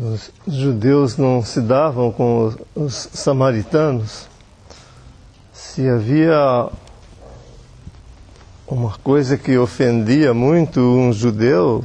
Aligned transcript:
os 0.00 0.32
judeus 0.48 1.18
não 1.18 1.44
se 1.44 1.60
davam 1.60 2.10
com 2.10 2.46
os, 2.46 2.56
os 2.74 3.08
samaritanos, 3.12 4.26
se 5.52 5.86
havia 5.86 6.70
uma 8.66 8.96
coisa 9.04 9.36
que 9.36 9.58
ofendia 9.58 10.32
muito 10.32 10.80
um 10.80 11.12
judeu, 11.12 11.84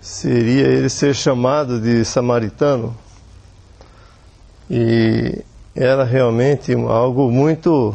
seria 0.00 0.66
ele 0.66 0.90
ser 0.90 1.14
chamado 1.14 1.80
de 1.80 2.04
samaritano. 2.04 2.94
E 4.68 5.42
era 5.74 6.04
realmente 6.04 6.74
algo 6.74 7.30
muito 7.30 7.94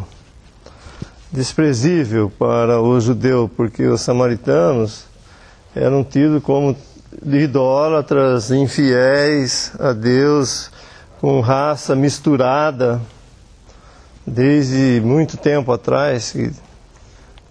desprezível 1.31 2.31
para 2.39 2.81
o 2.81 2.99
judeu, 2.99 3.49
porque 3.55 3.85
os 3.85 4.01
samaritanos 4.01 5.05
eram 5.75 6.03
tidos 6.03 6.41
como 6.41 6.75
idólatras, 7.23 8.51
infiéis 8.51 9.71
a 9.79 9.93
Deus, 9.93 10.71
com 11.21 11.39
raça 11.39 11.95
misturada, 11.95 13.01
desde 14.25 15.01
muito 15.03 15.37
tempo 15.37 15.71
atrás 15.71 16.31
que 16.31 16.51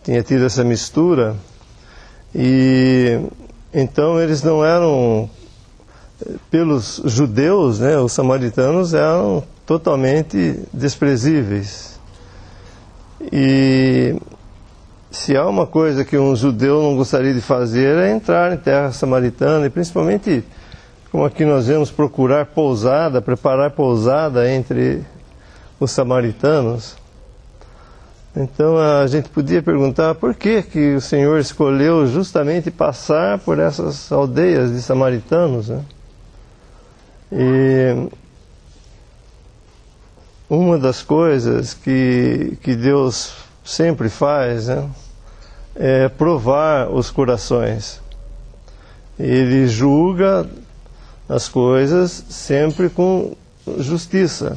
tinha 0.03 0.23
tido 0.23 0.45
essa 0.45 0.65
mistura. 0.65 1.37
E 2.35 3.21
então 3.73 4.21
eles 4.21 4.43
não 4.43 4.65
eram, 4.65 5.29
pelos 6.51 7.01
judeus, 7.05 7.81
né, 7.81 7.97
os 7.99 8.13
samaritanos 8.13 8.95
eram 8.95 9.43
totalmente 9.67 10.61
desprezíveis. 10.73 11.99
E 13.33 14.17
se 15.15 15.37
há 15.37 15.47
uma 15.47 15.67
coisa 15.67 16.05
que 16.05 16.19
um 16.19 16.35
judeu 16.35 16.83
não 16.83 16.97
gostaria 16.97 17.33
de 17.33 17.41
fazer 17.41 17.97
é 17.99 18.11
entrar 18.11 18.53
em 18.53 18.57
terra 18.57 18.91
samaritana, 18.91 19.65
e 19.65 19.71
principalmente, 19.71 20.43
como 21.11 21.25
aqui 21.25 21.45
nós 21.45 21.69
vemos, 21.69 21.91
procurar 21.91 22.47
pousada, 22.47 23.23
preparar 23.23 23.71
pousada 23.71 24.51
entre 24.51 25.05
os 25.79 25.93
samaritanos. 25.93 26.97
Então 28.37 28.77
a 28.77 29.07
gente 29.07 29.29
podia 29.29 29.63
perguntar 29.63 30.17
por 30.17 30.35
que, 30.35 30.61
que 30.63 30.97
o 30.97 31.01
Senhor 31.01 31.39
escolheu 31.39 32.05
justamente 32.09 32.69
passar 32.69 33.39
por 33.39 33.61
essas 33.61 34.11
aldeias 34.11 34.73
de 34.73 34.83
samaritanos. 34.83 35.69
Né? 35.69 35.85
E 37.31 38.09
uma 40.51 40.77
das 40.77 41.03
coisas 41.03 41.73
que, 41.73 42.59
que 42.61 42.75
Deus 42.75 43.33
sempre 43.65 44.09
faz 44.09 44.67
né, 44.67 44.91
é 45.75 46.09
provar 46.09 46.89
os 46.91 47.11
corações. 47.11 48.01
Ele 49.19 49.67
julga 49.67 50.47
as 51.29 51.49
coisas 51.49 52.25
sempre 52.29 52.89
com 52.89 53.35
justiça. 53.79 54.57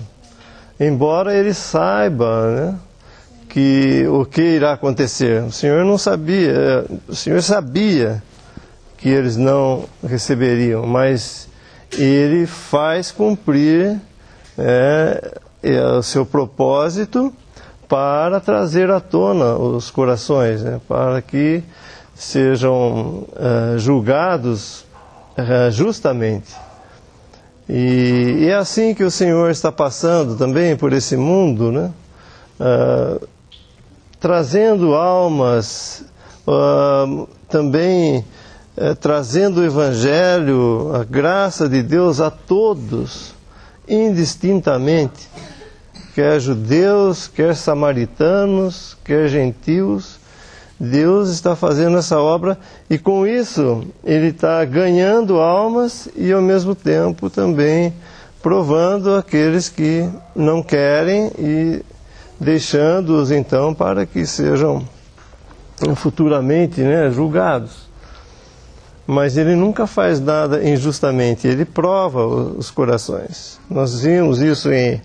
Embora 0.80 1.36
ele 1.36 1.54
saiba 1.54 2.52
né, 2.52 2.80
que 3.50 4.06
o 4.08 4.26
que 4.26 4.42
irá 4.42 4.74
acontecer. 4.74 5.44
O 5.44 5.52
Senhor 5.52 5.84
não 5.86 5.98
sabia, 5.98 6.86
o 7.08 7.16
Senhor 7.16 7.42
sabia 7.42 8.22
que 8.98 9.10
eles 9.10 9.38
não 9.38 9.86
receberiam, 10.08 10.86
mas 10.86 11.48
ele 11.98 12.46
faz 12.46 13.12
cumprir 13.12 14.00
é, 14.58 15.40
é, 15.64 15.82
o 15.84 16.04
seu 16.04 16.26
propósito 16.26 17.34
para 17.88 18.40
trazer 18.40 18.92
à 18.92 19.00
tona 19.00 19.56
os 19.56 19.90
corações, 19.90 20.62
né, 20.62 20.82
para 20.88 21.22
que 21.22 21.64
sejam 22.14 23.26
uh, 23.30 23.78
julgados 23.78 24.82
uh, 25.38 25.72
justamente. 25.72 26.54
E, 27.70 28.40
e, 28.40 28.48
é 28.48 28.56
assim 28.56 28.94
que 28.94 29.04
o 29.04 29.12
Senhor 29.12 29.52
está 29.52 29.72
passando 29.72 30.36
também 30.36 30.76
por 30.76 30.94
esse 30.94 31.18
mundo, 31.18 31.72
né? 31.72 31.92
Uh, 32.60 33.28
trazendo 34.20 34.96
almas, 34.96 36.04
também 37.48 38.26
trazendo 39.00 39.62
o 39.62 39.64
Evangelho, 39.64 40.92
a 40.96 41.04
graça 41.04 41.70
de 41.70 41.84
Deus 41.84 42.20
a 42.20 42.32
todos, 42.32 43.36
indistintamente 43.88 45.30
quer 46.18 46.40
judeus, 46.40 47.28
quer 47.28 47.56
samaritanos, 47.56 48.98
quer 49.06 49.28
gentios. 49.28 50.18
Deus 50.80 51.30
está 51.30 51.56
fazendo 51.56 51.96
essa 51.96 52.20
obra 52.20 52.58
e 52.90 52.98
com 52.98 53.28
isso 53.28 53.84
ele 54.04 54.30
está 54.30 54.66
ganhando 54.66 55.38
almas 55.38 56.10
e 56.16 56.32
ao 56.32 56.42
mesmo 56.42 56.74
tempo 56.74 57.30
também 57.30 57.94
provando 58.42 59.14
aqueles 59.14 59.70
que 59.70 60.10
não 60.36 60.64
querem 60.64 61.32
e 61.38 61.84
deixando-os 62.40 63.30
então 63.30 63.72
para 63.72 64.04
que 64.04 64.26
sejam 64.26 64.84
futuramente 65.96 66.82
né, 66.82 67.12
julgados. 67.12 67.88
Mas 69.06 69.38
ele 69.38 69.56
nunca 69.56 69.86
faz 69.86 70.20
nada 70.20 70.68
injustamente, 70.68 71.48
ele 71.48 71.64
prova 71.64 72.26
os 72.26 72.72
corações. 72.72 73.60
Nós 73.70 74.02
vimos 74.02 74.42
isso 74.42 74.72
em 74.72 75.00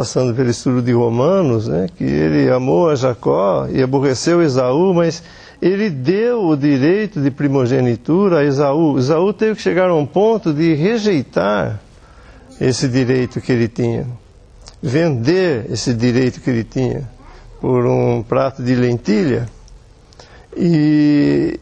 passando 0.00 0.34
pelo 0.34 0.48
estudo 0.48 0.80
de 0.80 0.92
Romanos, 0.92 1.68
né, 1.68 1.86
que 1.94 2.04
ele 2.04 2.50
amou 2.50 2.88
a 2.88 2.94
Jacó 2.94 3.68
e 3.70 3.82
aborreceu 3.82 4.40
Esaú, 4.40 4.94
mas 4.94 5.22
ele 5.60 5.90
deu 5.90 6.46
o 6.46 6.56
direito 6.56 7.20
de 7.20 7.30
primogenitura 7.30 8.38
a 8.38 8.44
Esaú. 8.44 8.98
Esaú 8.98 9.30
teve 9.34 9.56
que 9.56 9.60
chegar 9.60 9.90
a 9.90 9.94
um 9.94 10.06
ponto 10.06 10.54
de 10.54 10.72
rejeitar 10.72 11.78
esse 12.58 12.88
direito 12.88 13.42
que 13.42 13.52
ele 13.52 13.68
tinha, 13.68 14.06
vender 14.82 15.70
esse 15.70 15.92
direito 15.92 16.40
que 16.40 16.48
ele 16.48 16.64
tinha 16.64 17.06
por 17.60 17.84
um 17.84 18.22
prato 18.22 18.62
de 18.62 18.74
lentilha. 18.74 19.50
E, 20.56 21.60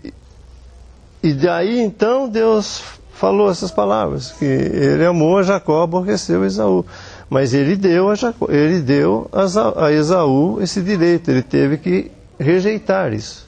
e 1.24 1.32
daí 1.32 1.80
então 1.80 2.28
Deus 2.28 2.84
falou 3.14 3.50
essas 3.50 3.72
palavras, 3.72 4.30
que 4.30 4.44
ele 4.44 5.04
amou 5.04 5.38
a 5.38 5.42
Jacó, 5.42 5.82
aborreceu 5.82 6.44
Esaú. 6.44 6.86
Mas 7.28 7.52
ele 7.52 7.76
deu, 7.76 8.08
a, 8.08 8.14
Jacó, 8.14 8.46
ele 8.50 8.80
deu 8.80 9.28
a 9.76 9.92
Esaú 9.92 10.62
esse 10.62 10.80
direito, 10.80 11.30
ele 11.30 11.42
teve 11.42 11.76
que 11.76 12.10
rejeitar 12.38 13.12
isso. 13.12 13.46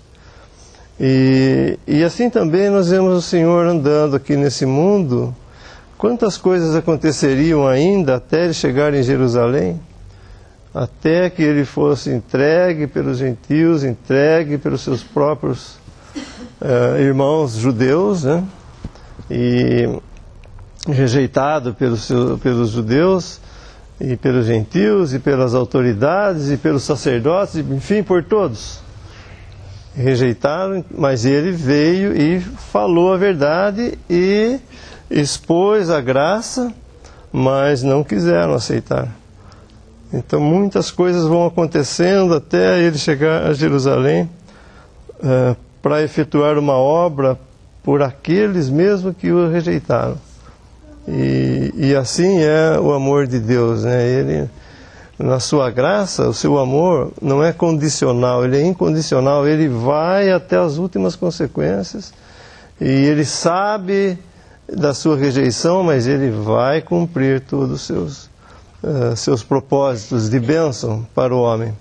E, 0.98 1.78
e 1.86 2.04
assim 2.04 2.28
também 2.28 2.68
nós 2.68 2.90
vemos 2.90 3.16
o 3.16 3.22
Senhor 3.22 3.66
andando 3.66 4.16
aqui 4.16 4.36
nesse 4.36 4.66
mundo. 4.66 5.34
Quantas 5.96 6.36
coisas 6.36 6.76
aconteceriam 6.76 7.66
ainda 7.66 8.16
até 8.16 8.44
ele 8.44 8.54
chegar 8.54 8.92
em 8.92 9.02
Jerusalém? 9.02 9.80
Até 10.74 11.30
que 11.30 11.42
ele 11.42 11.64
fosse 11.64 12.10
entregue 12.10 12.86
pelos 12.86 13.16
gentios, 13.16 13.82
entregue 13.82 14.58
pelos 14.58 14.82
seus 14.82 15.02
próprios 15.02 15.78
uh, 16.60 17.00
irmãos 17.00 17.52
judeus, 17.52 18.24
né? 18.24 18.44
E 19.30 19.88
rejeitado 20.86 21.74
pelos, 21.74 22.08
pelos 22.42 22.70
judeus 22.70 23.40
e 24.00 24.16
pelos 24.16 24.46
gentios, 24.46 25.12
e 25.12 25.18
pelas 25.18 25.54
autoridades, 25.54 26.50
e 26.50 26.56
pelos 26.56 26.82
sacerdotes, 26.84 27.56
enfim, 27.56 28.02
por 28.02 28.24
todos. 28.24 28.80
Rejeitaram, 29.94 30.84
mas 30.90 31.26
ele 31.26 31.52
veio 31.52 32.16
e 32.16 32.40
falou 32.40 33.12
a 33.12 33.16
verdade 33.16 33.98
e 34.08 34.58
expôs 35.10 35.90
a 35.90 36.00
graça, 36.00 36.72
mas 37.30 37.82
não 37.82 38.02
quiseram 38.02 38.54
aceitar. 38.54 39.08
Então 40.12 40.40
muitas 40.40 40.90
coisas 40.90 41.24
vão 41.24 41.46
acontecendo 41.46 42.34
até 42.34 42.80
ele 42.80 42.98
chegar 42.98 43.46
a 43.46 43.52
Jerusalém 43.52 44.28
uh, 45.18 45.56
para 45.82 46.02
efetuar 46.02 46.58
uma 46.58 46.74
obra 46.74 47.38
por 47.82 48.02
aqueles 48.02 48.68
mesmo 48.68 49.12
que 49.12 49.30
o 49.30 49.50
rejeitaram. 49.50 50.29
E, 51.12 51.72
e 51.76 51.96
assim 51.96 52.40
é 52.40 52.78
o 52.78 52.92
amor 52.92 53.26
de 53.26 53.40
Deus, 53.40 53.82
né? 53.82 54.06
Ele, 54.06 54.48
na 55.18 55.40
sua 55.40 55.68
graça, 55.68 56.28
o 56.28 56.32
seu 56.32 56.56
amor 56.56 57.12
não 57.20 57.42
é 57.42 57.52
condicional, 57.52 58.44
ele 58.44 58.58
é 58.58 58.64
incondicional, 58.64 59.46
ele 59.46 59.68
vai 59.68 60.30
até 60.30 60.56
as 60.56 60.76
últimas 60.76 61.16
consequências 61.16 62.12
e 62.80 62.88
ele 62.88 63.24
sabe 63.24 64.16
da 64.72 64.94
sua 64.94 65.16
rejeição, 65.16 65.82
mas 65.82 66.06
ele 66.06 66.30
vai 66.30 66.80
cumprir 66.80 67.40
todos 67.40 67.72
os 67.72 67.82
seus, 67.82 68.30
uh, 68.84 69.16
seus 69.16 69.42
propósitos 69.42 70.30
de 70.30 70.38
bênção 70.38 71.04
para 71.12 71.34
o 71.34 71.40
homem. 71.40 71.76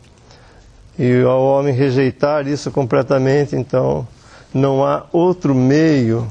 E 0.97 1.21
ao 1.21 1.41
homem 1.41 1.73
rejeitar 1.73 2.47
isso 2.47 2.71
completamente, 2.71 3.55
então 3.55 4.07
não 4.51 4.83
há 4.83 5.05
outro 5.13 5.53
meio 5.53 6.27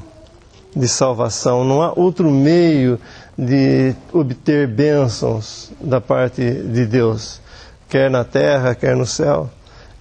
de 0.75 0.87
salvação, 0.87 1.63
não 1.63 1.81
há 1.81 1.91
outro 1.95 2.29
meio 2.29 2.99
de 3.37 3.95
obter 4.13 4.67
bênçãos 4.67 5.71
da 5.79 5.99
parte 5.99 6.41
de 6.41 6.85
Deus, 6.85 7.41
quer 7.87 8.09
na 8.09 8.23
terra, 8.23 8.75
quer 8.75 8.95
no 8.95 9.05
céu. 9.05 9.49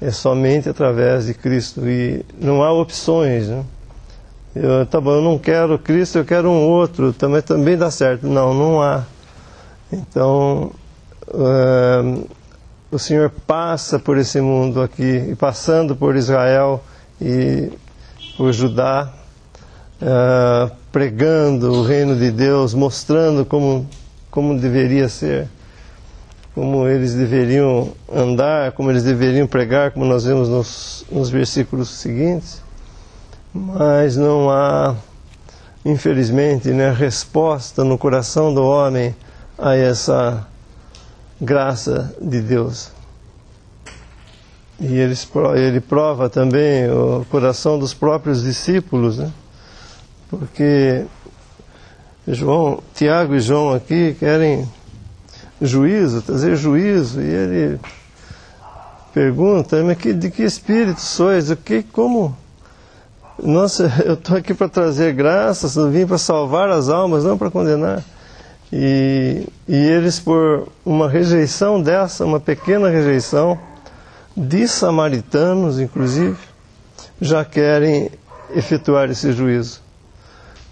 É 0.00 0.11
somente 0.11 0.69
através 0.69 1.26
de 1.26 1.35
Cristo 1.35 1.88
e 1.88 2.25
não 2.38 2.62
há 2.62 2.73
opções. 2.73 3.49
Né? 3.49 3.65
Eu, 4.55 4.87
tá 4.87 5.00
bom, 5.00 5.12
eu 5.12 5.23
não 5.23 5.38
quero 5.38 5.79
Cristo, 5.79 6.19
eu 6.19 6.25
quero 6.25 6.49
um 6.49 6.69
outro, 6.69 7.12
também, 7.12 7.43
também 7.43 7.76
dá 7.76 7.91
certo. 7.91 8.26
Não, 8.26 8.55
não 8.55 8.82
há. 8.82 9.05
Então, 9.93 10.71
uh, 11.29 12.29
o 12.91 12.99
Senhor 12.99 13.31
passa 13.47 13.99
por 13.99 14.19
esse 14.19 14.41
mundo 14.41 14.81
aqui, 14.82 15.29
e 15.31 15.35
passando 15.35 15.97
por 15.97 16.17
Israel 16.17 16.82
e 17.21 17.71
por 18.37 18.53
Judá, 18.53 19.12
uh, 20.03 20.71
pregando 20.93 21.73
o 21.73 21.83
reino 21.83 22.17
de 22.17 22.31
Deus, 22.31 22.75
mostrando 22.75 23.45
como, 23.45 23.89
como 24.31 24.59
deveria 24.59 25.09
ser, 25.09 25.49
como 26.55 26.89
eles 26.89 27.15
deveriam 27.15 27.93
andar, 28.12 28.73
como 28.73 28.91
eles 28.91 29.05
deveriam 29.05 29.47
pregar, 29.47 29.93
como 29.93 30.05
nós 30.05 30.25
vemos 30.25 30.49
nos, 30.49 31.05
nos 31.11 31.31
versículos 31.31 31.89
seguintes. 31.91 32.62
Mas 33.53 34.17
não 34.17 34.50
há, 34.50 34.95
infelizmente, 35.85 36.69
né, 36.71 36.91
resposta 36.91 37.85
no 37.85 37.97
coração 37.97 38.53
do 38.53 38.65
homem 38.65 39.15
a 39.56 39.75
essa 39.75 40.47
graça 41.41 42.15
de 42.21 42.41
Deus. 42.41 42.91
E 44.81 44.97
ele, 44.97 45.15
ele 45.56 45.81
prova 45.81 46.29
também 46.29 46.89
o 46.89 47.25
coração 47.31 47.79
dos 47.79 47.93
próprios 47.93 48.43
discípulos, 48.43 49.19
né? 49.19 49.33
Porque 50.31 51.05
João, 52.27 52.83
Tiago 52.95 53.35
e 53.35 53.41
João 53.41 53.73
aqui 53.73 54.15
querem 54.19 54.69
juízo, 55.61 56.23
trazer 56.23 56.57
juízo, 56.57 57.21
e 57.21 57.25
ele 57.25 57.81
pergunta, 59.13 59.83
mas 59.83 59.99
que, 59.99 60.13
de 60.13 60.31
que 60.31 60.43
espírito 60.43 61.01
sois? 61.01 61.51
O 61.51 61.57
que, 61.57 61.83
como? 61.83 62.37
Nossa, 63.43 63.93
eu 64.05 64.15
estou 64.15 64.37
aqui 64.37 64.53
para 64.55 64.69
trazer 64.69 65.13
graças, 65.15 65.77
eu 65.77 65.91
vim 65.91 66.07
para 66.07 66.19
salvar 66.19 66.69
as 66.69 66.89
almas, 66.89 67.25
não 67.25 67.39
para 67.39 67.51
condenar. 67.51 68.05
E, 68.73 69.47
e 69.67 69.77
eles, 69.77 70.21
por 70.21 70.69
uma 70.85 71.09
rejeição 71.09 71.81
dessa, 71.81 72.25
uma 72.25 72.39
pequena 72.39 72.91
rejeição, 72.91 73.59
de 74.37 74.69
samaritanos, 74.69 75.81
inclusive, 75.81 76.37
já 77.21 77.45
querem 77.45 78.11
efetuar 78.55 79.11
esse 79.11 79.33
juízo. 79.33 79.88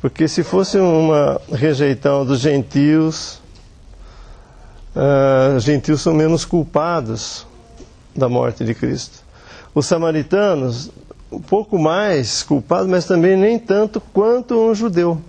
Porque 0.07 0.29
se 0.29 0.45
fosse 0.45 0.79
uma 0.79 1.41
rejeição 1.51 2.25
dos 2.25 2.39
gentios, 2.39 3.41
uh, 4.95 5.59
gentios 5.59 6.01
são 6.01 6.15
menos 6.15 6.45
culpados 6.45 7.45
da 8.15 8.29
morte 8.29 8.65
de 8.65 8.73
Cristo. 8.73 9.25
Os 9.75 9.85
samaritanos, 9.85 10.93
um 11.31 11.41
pouco 11.41 11.77
mais 11.77 12.45
culpados, 12.45 12.87
mas 12.87 13.05
também 13.05 13.37
nem 13.37 13.59
tanto 13.59 14.01
quanto 14.01 14.55
um 14.55 14.73
judeu. 14.77 15.21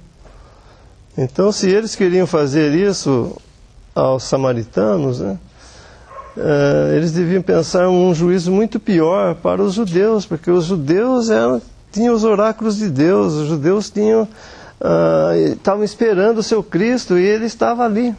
Então, 1.17 1.51
se 1.51 1.67
eles 1.67 1.95
queriam 1.95 2.27
fazer 2.27 2.75
isso 2.75 3.35
aos 3.95 4.25
samaritanos, 4.25 5.21
né, 5.21 5.39
uh, 6.37 6.93
eles 6.95 7.13
deviam 7.13 7.41
pensar 7.41 7.89
um 7.89 8.13
juízo 8.13 8.51
muito 8.51 8.79
pior 8.79 9.33
para 9.33 9.59
os 9.59 9.73
judeus, 9.73 10.23
porque 10.23 10.51
os 10.51 10.65
judeus 10.65 11.31
eram, 11.31 11.59
tinham 11.91 12.13
os 12.13 12.23
oráculos 12.23 12.77
de 12.77 12.91
Deus, 12.91 13.33
os 13.33 13.47
judeus 13.47 13.89
tinham 13.89 14.27
uh, 14.81 15.35
estavam 15.53 15.83
esperando 15.83 16.39
o 16.39 16.43
seu 16.43 16.63
Cristo 16.63 17.17
e 17.17 17.23
ele 17.23 17.45
estava 17.45 17.83
ali, 17.83 18.15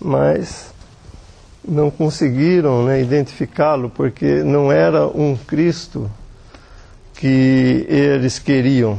mas 0.00 0.72
não 1.66 1.90
conseguiram 1.90 2.84
né, 2.84 3.00
identificá-lo 3.00 3.90
porque 3.90 4.42
não 4.42 4.72
era 4.72 5.06
um 5.06 5.36
Cristo 5.36 6.10
que 7.14 7.86
eles 7.88 8.38
queriam. 8.38 8.98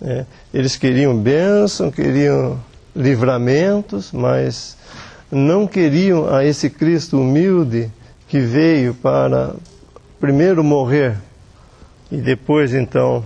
É, 0.00 0.26
eles 0.54 0.76
queriam 0.76 1.16
bênção, 1.16 1.90
queriam 1.90 2.60
livramentos, 2.94 4.12
mas 4.12 4.76
não 5.30 5.66
queriam 5.66 6.32
a 6.32 6.44
esse 6.44 6.70
Cristo 6.70 7.20
humilde 7.20 7.90
que 8.28 8.38
veio 8.38 8.94
para 8.94 9.54
primeiro 10.20 10.62
morrer 10.62 11.16
e 12.12 12.18
depois 12.18 12.74
então 12.74 13.24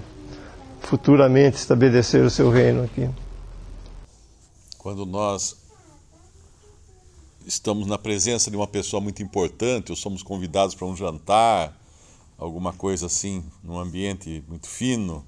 futuramente 0.83 1.57
estabelecer 1.57 2.25
o 2.25 2.31
seu 2.31 2.51
reino 2.51 2.85
aqui. 2.85 3.09
Quando 4.79 5.07
nós 5.07 5.57
estamos 7.47 7.87
na 7.87 7.99
presença 7.99 8.51
de 8.51 8.57
uma 8.57 8.67
pessoa 8.67 9.01
muito 9.01 9.23
importante, 9.23 9.91
ou 9.91 9.97
somos 9.97 10.23
convidados 10.23 10.75
para 10.75 10.87
um 10.87 10.97
jantar, 10.97 11.77
alguma 12.37 12.73
coisa 12.73 13.07
assim, 13.07 13.45
num 13.63 13.79
ambiente 13.79 14.45
muito 14.49 14.69
fino, 14.69 15.25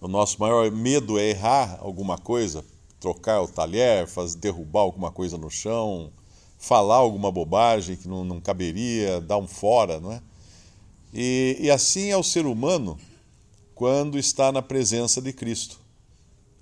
o 0.00 0.08
nosso 0.08 0.40
maior 0.40 0.70
medo 0.70 1.18
é 1.18 1.30
errar 1.30 1.78
alguma 1.80 2.18
coisa, 2.18 2.64
trocar 3.00 3.42
o 3.42 3.48
talher, 3.48 4.06
fazer, 4.06 4.38
derrubar 4.38 4.80
alguma 4.80 5.10
coisa 5.10 5.36
no 5.36 5.50
chão, 5.50 6.10
falar 6.58 6.96
alguma 6.96 7.30
bobagem 7.30 7.96
que 7.96 8.08
não, 8.08 8.24
não 8.24 8.40
caberia, 8.40 9.20
dar 9.20 9.38
um 9.38 9.46
fora, 9.46 10.00
não 10.00 10.12
é? 10.12 10.20
E, 11.12 11.56
e 11.60 11.70
assim 11.70 12.10
é 12.10 12.16
o 12.16 12.22
ser 12.22 12.46
humano 12.46 12.98
quando 13.76 14.18
está 14.18 14.50
na 14.50 14.62
presença 14.62 15.20
de 15.20 15.34
Cristo. 15.34 15.78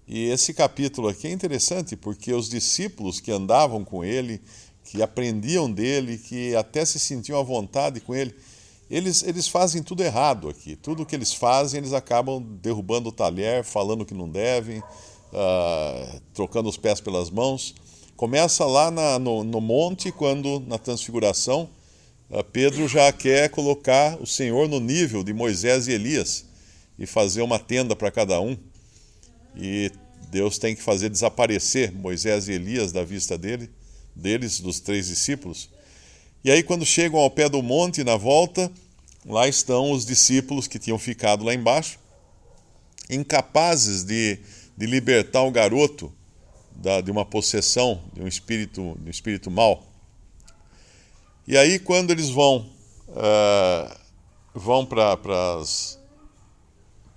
E 0.06 0.25
esse 0.25 0.52
capítulo 0.52 1.06
aqui 1.06 1.28
é 1.28 1.31
interessante 1.31 1.94
porque 1.94 2.32
os 2.32 2.49
discípulos 2.49 3.20
que 3.20 3.31
andavam 3.31 3.84
com 3.84 4.05
ele, 4.05 4.43
que 4.82 5.00
aprendiam 5.00 5.70
dele, 5.70 6.19
que 6.19 6.56
até 6.56 6.84
se 6.84 6.99
sentiam 6.99 7.38
à 7.38 7.43
vontade 7.43 8.00
com 8.00 8.16
ele, 8.16 8.34
eles, 8.90 9.22
eles 9.22 9.46
fazem 9.46 9.81
tudo 9.81 10.02
errado 10.02 10.49
aqui. 10.49 10.75
Tudo 10.75 11.06
que 11.06 11.14
eles 11.14 11.32
fazem, 11.32 11.78
eles 11.78 11.93
acabam 11.93 12.43
derrubando 12.61 13.11
o 13.11 13.12
talher, 13.12 13.62
falando 13.62 14.05
que 14.05 14.12
não 14.12 14.28
devem, 14.28 14.81
uh, 14.81 16.20
trocando 16.34 16.69
os 16.69 16.76
pés 16.76 17.00
pelas 17.00 17.31
mãos. 17.31 17.76
Começa 18.16 18.64
lá 18.64 18.90
na, 18.90 19.20
no, 19.20 19.44
no, 19.44 19.61
monte, 19.61 20.11
quando 20.11 20.58
na 20.66 20.78
transfiguração, 20.78 21.70
uh, 22.28 22.43
Pedro 22.43 22.88
já 22.88 23.12
quer 23.12 23.50
colocar 23.50 24.20
o 24.20 24.26
Senhor 24.26 24.69
no 24.69 24.81
nível 24.81 25.22
de 25.22 25.32
Moisés 25.32 25.87
e 25.87 25.93
Elias 25.93 26.52
e 26.99 27.06
fazer 27.06 27.43
uma 27.43 27.58
tenda 27.58 27.94
para 27.96 28.11
cada 28.11 28.41
um. 28.41 28.56
E 29.56 29.91
Deus 30.31 30.58
tem 30.58 30.75
que 30.75 30.82
fazer 30.82 31.08
desaparecer 31.08 31.93
Moisés 31.93 32.49
e 32.49 32.52
Elias 32.52 32.93
da 32.93 33.05
vista 33.05 33.38
dele, 33.38 33.70
deles, 34.14 34.61
dos 34.61 34.81
três 34.81 35.06
discípulos. 35.06 35.70
E 36.44 36.50
aí, 36.50 36.62
quando 36.62 36.85
chegam 36.85 37.19
ao 37.20 37.31
pé 37.31 37.49
do 37.49 37.62
monte, 37.62 38.05
na 38.05 38.17
volta, 38.17 38.70
lá 39.25 39.49
estão 39.49 39.91
os 39.93 40.05
discípulos 40.05 40.67
que 40.67 40.79
tinham 40.79 40.99
ficado 40.99 41.44
lá 41.44 41.55
embaixo, 41.55 41.99
incapazes 43.08 44.05
de, 44.05 44.38
de 44.76 44.87
libertar 44.87 45.43
o 45.43 45.50
garoto 45.50 46.12
da, 46.75 47.00
de 47.00 47.11
uma 47.11 47.25
possessão, 47.25 48.02
de 48.12 48.21
um 48.21 48.28
espírito, 48.28 48.97
de 49.00 49.09
um 49.09 49.11
espírito 49.11 49.50
mau. 49.50 49.87
E 51.47 51.57
aí, 51.57 51.78
quando 51.78 52.11
eles 52.11 52.28
vão, 52.28 52.71
uh, 53.09 53.97
vão 54.54 54.85
para 54.85 55.16
as 55.59 55.99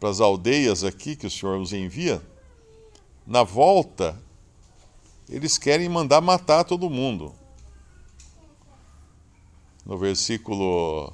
aldeias 0.02 0.84
aqui 0.84 1.16
que 1.16 1.28
o 1.28 1.32
Senhor 1.32 1.60
os 1.60 1.74
envia, 1.74 2.22
na 3.26 3.44
volta, 3.44 4.18
eles 5.30 5.58
querem 5.58 5.90
mandar 5.90 6.22
matar 6.22 6.64
todo 6.64 6.90
mundo 6.90 7.34
no 9.86 9.98
versículo 9.98 11.14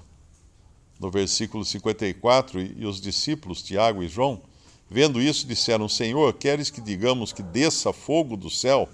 no 0.99 1.11
versículo 1.11 1.65
54, 1.65 2.61
e 2.61 2.85
os 2.85 3.01
discípulos 3.01 3.61
Tiago 3.61 4.01
e 4.01 4.07
João, 4.07 4.41
vendo 4.89 5.21
isso, 5.21 5.45
disseram: 5.45 5.89
Senhor, 5.89 6.33
queres 6.33 6.69
que 6.69 6.79
digamos 6.79 7.33
que 7.33 7.43
desça 7.43 7.91
fogo 7.91 8.37
do 8.37 8.49
céu 8.49 8.87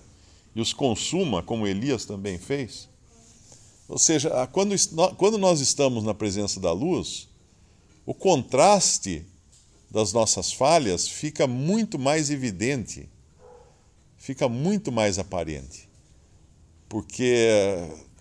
e 0.55 0.60
os 0.60 0.74
consuma, 0.74 1.43
como 1.43 1.67
Elias 1.67 2.05
também 2.05 2.39
fez? 2.39 2.89
Ou 3.88 3.98
seja, 3.98 4.48
quando, 4.48 4.75
quando 5.17 5.38
nós 5.38 5.60
estamos 5.60 6.03
na 6.03 6.13
presença 6.13 6.60
da 6.60 6.72
luz, 6.72 7.27
o 8.05 8.13
contraste 8.13 9.25
das 9.89 10.13
nossas 10.13 10.51
falhas 10.51 11.08
fica 11.08 11.48
muito 11.48 11.98
mais 11.98 12.29
evidente, 12.29 13.10
fica 14.17 14.48
muito 14.48 14.91
mais 14.91 15.17
aparente. 15.17 15.89
Porque 16.88 17.48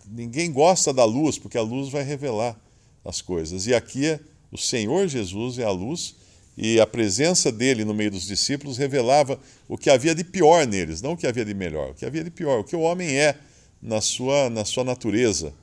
ninguém 0.07 0.53
gosta 0.53 0.93
da 0.93 1.05
luz, 1.05 1.39
porque 1.39 1.59
a 1.59 1.63
luz 1.63 1.89
vai 1.89 2.03
revelar 2.03 2.59
as 3.05 3.21
coisas. 3.21 3.67
E 3.67 3.75
aqui 3.75 4.19
o 4.51 4.59
Senhor 4.59 5.07
Jesus 5.09 5.59
é 5.59 5.65
a 5.65 5.71
luz, 5.71 6.15
e 6.57 6.81
a 6.81 6.87
presença 6.87 7.53
dele 7.53 7.85
no 7.85 7.95
meio 7.95 8.11
dos 8.11 8.27
discípulos 8.27 8.77
revelava 8.77 9.39
o 9.69 9.79
que 9.79 9.89
havia 9.89 10.15
de 10.15 10.25
pior 10.25 10.67
neles, 10.67 11.01
não 11.01 11.13
o 11.13 11.17
que 11.17 11.27
havia 11.27 11.45
de 11.45 11.55
melhor, 11.55 11.91
o 11.91 11.95
que 11.95 12.05
havia 12.05 12.25
de 12.25 12.31
pior, 12.31 12.59
o 12.59 12.65
que 12.65 12.75
o 12.75 12.81
homem 12.81 13.17
é 13.17 13.37
na 13.81 14.01
sua, 14.01 14.51
na 14.51 14.65
sua 14.65 14.83
natureza. 14.83 15.55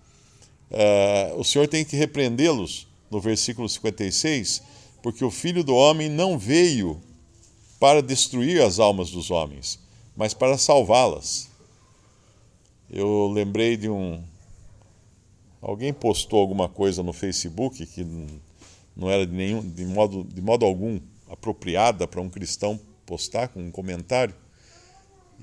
Uh, 0.72 1.40
o 1.40 1.44
Senhor 1.44 1.68
tem 1.68 1.84
que 1.84 1.98
repreendê-los 1.98 2.88
no 3.12 3.20
versículo 3.20 3.68
56, 3.68 4.64
porque 5.06 5.24
o 5.24 5.30
filho 5.30 5.64
do 5.64 5.76
homem 5.76 6.10
não 6.10 6.36
veio 6.36 7.00
para 7.80 8.02
destruir 8.02 8.60
as 8.64 8.80
almas 8.80 9.12
dos 9.12 9.30
homens, 9.30 9.78
mas 10.18 10.34
para 10.34 10.58
salvá-las. 10.58 11.48
Eu 12.90 13.28
lembrei 13.32 13.78
de 13.78 13.88
um, 13.88 14.20
Alguém 15.62 15.94
postou 15.94 16.40
alguma 16.40 16.68
coisa 16.68 17.04
no 17.04 17.14
Facebook 17.14 17.86
que 17.86 18.04
não 18.98 19.08
era 19.08 19.28
de, 19.28 19.32
nenhum, 19.32 19.62
de, 19.62 19.86
modo, 19.86 20.24
de 20.24 20.42
modo 20.42 20.66
algum 20.66 21.00
apropriada 21.30 22.08
para 22.08 22.20
um 22.20 22.28
cristão 22.28 22.80
postar 23.06 23.50
com 23.50 23.62
um 23.62 23.70
comentário. 23.70 24.34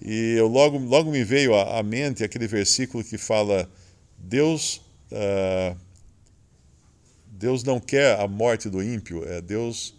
E 0.05 0.35
eu 0.37 0.49
logo, 0.49 0.77
logo 0.77 1.09
me 1.09 1.23
veio 1.23 1.55
à, 1.55 1.81
mente 1.85 2.25
aquele 2.25 2.49
versículo 2.49 3.05
que 3.05 3.17
fala: 3.17 3.71
Deus, 4.19 4.81
uh, 5.13 5.77
Deus 7.43 7.65
não 7.65 7.81
quer 7.81 8.21
a 8.21 8.29
morte 8.29 8.71
do 8.71 8.81
ímpio, 8.81 9.29
é 9.29 9.41
Deus 9.41 9.97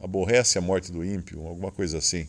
aborrece 0.00 0.58
a 0.58 0.60
morte 0.60 0.90
do 0.90 1.04
ímpio, 1.04 1.46
alguma 1.46 1.70
coisa 1.70 1.98
assim. 1.98 2.26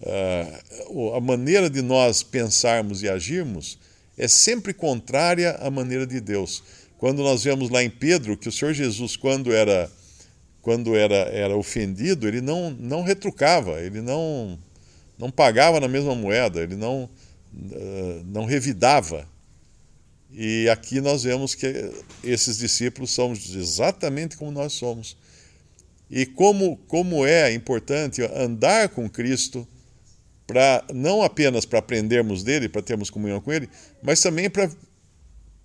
Uh, 0.00 1.12
a 1.12 1.20
maneira 1.20 1.68
de 1.68 1.82
nós 1.82 2.22
pensarmos 2.22 3.02
e 3.02 3.08
agirmos 3.08 3.76
é 4.16 4.28
sempre 4.28 4.72
contrária 4.72 5.56
à 5.56 5.72
maneira 5.72 6.06
de 6.06 6.20
Deus. 6.20 6.62
Quando 6.98 7.24
nós 7.24 7.42
vemos 7.42 7.68
lá 7.68 7.82
em 7.82 7.90
Pedro 7.90 8.36
que 8.36 8.48
o 8.48 8.52
Senhor 8.52 8.72
Jesus, 8.72 9.16
quando 9.16 9.52
era, 9.52 9.90
quando 10.62 10.94
era, 10.94 11.16
era 11.16 11.56
ofendido, 11.56 12.28
ele 12.28 12.40
não, 12.40 12.70
não 12.70 13.02
retrucava, 13.02 13.80
ele 13.80 14.00
não, 14.00 14.56
não 15.18 15.32
pagava 15.32 15.80
na 15.80 15.88
mesma 15.88 16.14
moeda, 16.14 16.60
ele 16.60 16.76
não, 16.76 17.10
uh, 17.52 18.24
não 18.24 18.44
revidava. 18.44 19.28
E 20.36 20.68
aqui 20.68 21.00
nós 21.00 21.22
vemos 21.22 21.54
que 21.54 21.92
esses 22.24 22.58
discípulos 22.58 23.12
são 23.12 23.32
exatamente 23.32 24.36
como 24.36 24.50
nós 24.50 24.72
somos. 24.72 25.16
E 26.10 26.26
como, 26.26 26.76
como 26.88 27.24
é 27.24 27.52
importante 27.54 28.20
andar 28.22 28.88
com 28.88 29.08
Cristo, 29.08 29.66
para 30.44 30.84
não 30.92 31.22
apenas 31.22 31.64
para 31.64 31.78
aprendermos 31.78 32.42
dele, 32.42 32.68
para 32.68 32.82
termos 32.82 33.10
comunhão 33.10 33.40
com 33.40 33.52
ele, 33.52 33.70
mas 34.02 34.20
também 34.20 34.50
para 34.50 34.68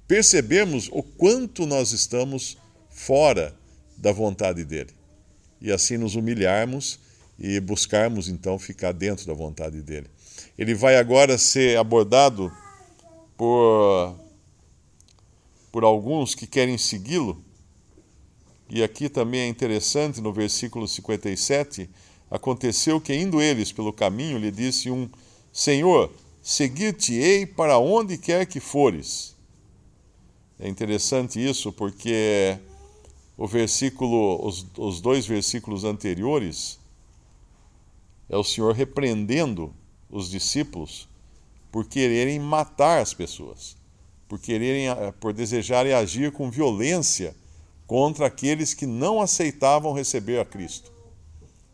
percebermos 0.07 0.87
o 0.91 1.01
quanto 1.01 1.65
nós 1.65 1.91
estamos 1.91 2.55
fora 2.91 3.55
da 3.97 4.11
vontade 4.11 4.63
dele. 4.63 4.91
E 5.59 5.71
assim 5.71 5.97
nos 5.97 6.15
humilharmos 6.15 6.99
e 7.39 7.59
buscarmos 7.59 8.29
então 8.29 8.59
ficar 8.59 8.91
dentro 8.91 9.25
da 9.25 9.33
vontade 9.33 9.81
dele. 9.81 10.07
Ele 10.57 10.75
vai 10.75 10.95
agora 10.95 11.39
ser 11.39 11.77
abordado 11.77 12.51
por 13.35 14.28
por 15.79 15.85
alguns 15.85 16.35
que 16.35 16.45
querem 16.45 16.77
segui-lo. 16.77 17.41
E 18.69 18.83
aqui 18.83 19.07
também 19.07 19.39
é 19.39 19.47
interessante 19.47 20.19
no 20.19 20.33
versículo 20.33 20.85
57, 20.85 21.89
Aconteceu 22.29 22.99
que, 22.99 23.15
indo 23.15 23.41
eles 23.41 23.71
pelo 23.71 23.93
caminho, 23.93 24.37
lhe 24.37 24.51
disse 24.51 24.91
um: 24.91 25.09
Senhor, 25.53 26.11
seguir-te-ei 26.41 27.45
para 27.45 27.79
onde 27.79 28.17
quer 28.17 28.45
que 28.45 28.59
fores. 28.59 29.37
É 30.59 30.67
interessante 30.67 31.41
isso 31.41 31.71
porque 31.71 32.59
o 33.37 33.47
versículo, 33.47 34.45
os, 34.45 34.65
os 34.77 34.99
dois 34.99 35.25
versículos 35.25 35.85
anteriores, 35.85 36.77
é 38.27 38.35
o 38.35 38.43
Senhor 38.43 38.73
repreendendo 38.75 39.73
os 40.11 40.29
discípulos 40.29 41.07
por 41.71 41.85
quererem 41.85 42.37
matar 42.37 43.01
as 43.01 43.13
pessoas, 43.13 43.78
por 44.29 44.39
quererem, 44.39 44.87
eh, 44.87 45.13
por 45.19 45.33
desejarem 45.33 45.91
agir 45.91 46.31
com 46.31 46.51
violência 46.51 47.35
contra 47.87 48.27
aqueles 48.27 48.75
que 48.75 48.85
não 48.85 49.19
aceitavam 49.19 49.91
receber 49.91 50.39
a 50.39 50.45
Cristo. 50.45 50.91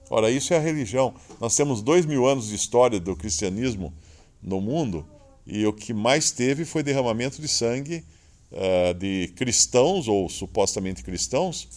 Ora, 0.10 0.32
isso 0.32 0.54
é 0.54 0.58
a 0.58 0.62
religião. 0.62 1.14
Nós 1.42 1.56
temos 1.56 1.82
dois 1.82 2.06
mil 2.06 2.26
anos 2.26 2.48
de 2.48 2.56
história 2.56 3.00
do 3.00 3.16
cristianismo 3.16 3.94
no 4.42 4.62
mundo 4.62 5.06
e 5.46 5.66
o 5.66 5.74
que 5.74 5.94
mais 5.94 6.32
teve 6.32 6.64
foi 6.64 6.82
derramamento 6.82 7.42
de 7.42 7.48
sangue 7.48 8.04
uh, 8.52 8.94
de 8.94 9.34
cristãos 9.36 10.08
ou 10.08 10.30
supostamente 10.30 11.04
cristãos 11.04 11.68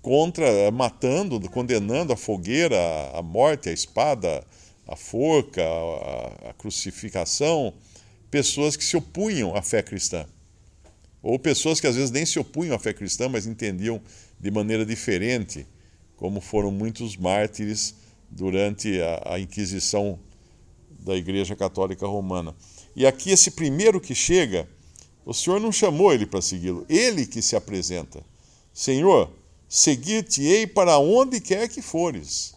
contra, 0.00 0.46
uh, 0.46 0.72
matando, 0.72 1.38
condenando 1.50 2.12
a 2.12 2.16
fogueira, 2.16 2.78
a, 3.12 3.20
morte, 3.22 3.68
a 3.68 3.72
espada, 3.72 4.42
a 4.86 4.96
forca, 4.96 5.62
a, 5.62 6.50
a 6.50 6.52
crucificação, 6.54 7.74
pessoas 8.30 8.76
que 8.76 8.84
se 8.84 8.96
opunham 8.96 9.54
à 9.54 9.62
fé 9.62 9.82
cristã. 9.82 10.26
Ou 11.22 11.38
pessoas 11.38 11.80
que 11.80 11.86
às 11.86 11.96
vezes 11.96 12.10
nem 12.10 12.24
se 12.24 12.38
opunham 12.38 12.74
à 12.74 12.78
fé 12.78 12.92
cristã, 12.92 13.28
mas 13.28 13.46
entendiam 13.46 14.00
de 14.38 14.50
maneira 14.50 14.84
diferente 14.84 15.66
como 16.16 16.40
foram 16.40 16.70
muitos 16.70 17.16
mártires 17.16 17.94
durante 18.30 19.00
a, 19.00 19.34
a 19.34 19.40
Inquisição 19.40 20.18
da 21.00 21.14
Igreja 21.16 21.54
Católica 21.54 22.06
Romana. 22.06 22.54
E 22.94 23.06
aqui, 23.06 23.30
esse 23.30 23.50
primeiro 23.50 24.00
que 24.00 24.14
chega, 24.14 24.68
o 25.24 25.34
Senhor 25.34 25.60
não 25.60 25.70
chamou 25.70 26.12
ele 26.12 26.26
para 26.26 26.40
segui-lo, 26.40 26.86
ele 26.88 27.26
que 27.26 27.42
se 27.42 27.54
apresenta. 27.54 28.24
Senhor, 28.72 29.30
seguir-te-ei 29.68 30.66
para 30.66 30.98
onde 30.98 31.40
quer 31.40 31.68
que 31.68 31.82
fores. 31.82 32.54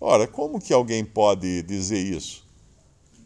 Ora, 0.00 0.26
como 0.26 0.60
que 0.60 0.72
alguém 0.72 1.04
pode 1.04 1.62
dizer 1.62 1.98
isso? 1.98 2.45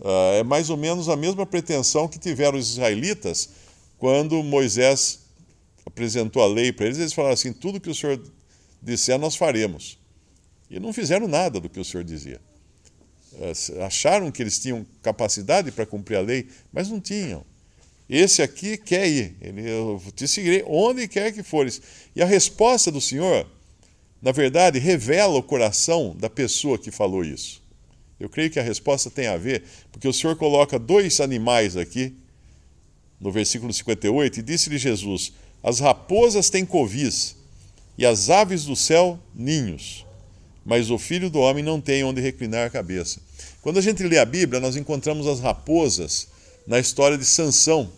Uh, 0.01 0.39
é 0.39 0.43
mais 0.43 0.71
ou 0.71 0.77
menos 0.77 1.09
a 1.09 1.17
mesma 1.17 1.45
pretensão 1.45 2.09
que 2.09 2.19
tiveram 2.19 2.59
os 2.59 2.71
israelitas 2.71 3.51
quando 3.99 4.43
Moisés 4.43 5.21
apresentou 5.85 6.43
a 6.43 6.47
lei 6.47 6.73
para 6.73 6.87
eles. 6.87 6.99
Eles 6.99 7.13
falaram 7.13 7.35
assim: 7.35 7.53
tudo 7.53 7.81
que 7.81 7.91
o 7.91 7.95
Senhor 7.95 8.21
disser, 8.83 9.19
nós 9.19 9.37
faremos. 9.37 9.99
E 10.71 10.81
não 10.81 10.93
fizeram 10.93 11.29
nada 11.29 11.61
do 11.61 11.69
que 11.69 11.79
o 11.79 11.85
Senhor 11.85 12.03
dizia. 12.03 12.41
É, 13.35 13.85
acharam 13.85 14.31
que 14.31 14.43
eles 14.43 14.59
tinham 14.59 14.87
capacidade 15.03 15.71
para 15.71 15.87
cumprir 15.87 16.17
a 16.17 16.21
lei, 16.21 16.49
mas 16.73 16.89
não 16.89 17.01
tinham. 17.01 17.45
Esse 18.09 18.43
aqui 18.43 18.77
quer 18.77 19.09
ir, 19.09 19.37
ele, 19.41 19.71
eu 19.71 20.03
te 20.17 20.27
seguirei 20.27 20.65
onde 20.67 21.07
quer 21.07 21.33
que 21.33 21.45
fores. 21.45 21.81
E 22.15 22.21
a 22.21 22.27
resposta 22.27 22.91
do 22.91 23.01
Senhor, 23.01 23.47
na 24.21 24.33
verdade, 24.33 24.81
revela 24.81 25.39
o 25.39 25.43
coração 25.43 26.17
da 26.19 26.29
pessoa 26.29 26.77
que 26.77 26.91
falou 26.91 27.25
isso. 27.25 27.60
Eu 28.21 28.29
creio 28.29 28.51
que 28.51 28.61
a 28.61 28.63
resposta 28.63 29.11
tem 29.11 29.27
a 29.27 29.39
ver, 29.39 29.65
porque 29.91 30.07
o 30.07 30.13
Senhor 30.13 30.37
coloca 30.37 30.79
dois 30.79 31.19
animais 31.21 31.75
aqui, 31.75 32.15
no 33.19 33.33
versículo 33.33 33.73
58, 33.73 34.41
e 34.41 34.43
disse-lhe 34.43 34.77
Jesus: 34.77 35.33
As 35.63 35.81
raposas 35.81 36.51
têm 36.51 36.67
covis 36.67 37.35
e 37.97 38.05
as 38.05 38.29
aves 38.29 38.65
do 38.67 38.77
céu 38.77 39.19
ninhos, 39.35 40.05
mas 40.65 40.91
o 40.91 40.99
filho 40.99 41.31
do 41.31 41.41
homem 41.41 41.65
não 41.65 41.81
tem 41.81 42.05
onde 42.05 42.21
reclinar 42.21 42.67
a 42.67 42.71
cabeça. 42.71 43.21
Quando 43.63 43.79
a 43.79 43.83
gente 43.83 44.03
lê 44.03 44.19
a 44.19 44.25
Bíblia, 44.25 44.61
nós 44.61 44.77
encontramos 44.77 45.27
as 45.27 45.41
raposas 45.41 46.29
na 46.67 46.79
história 46.79 47.17
de 47.17 47.25
Sansão. 47.25 47.91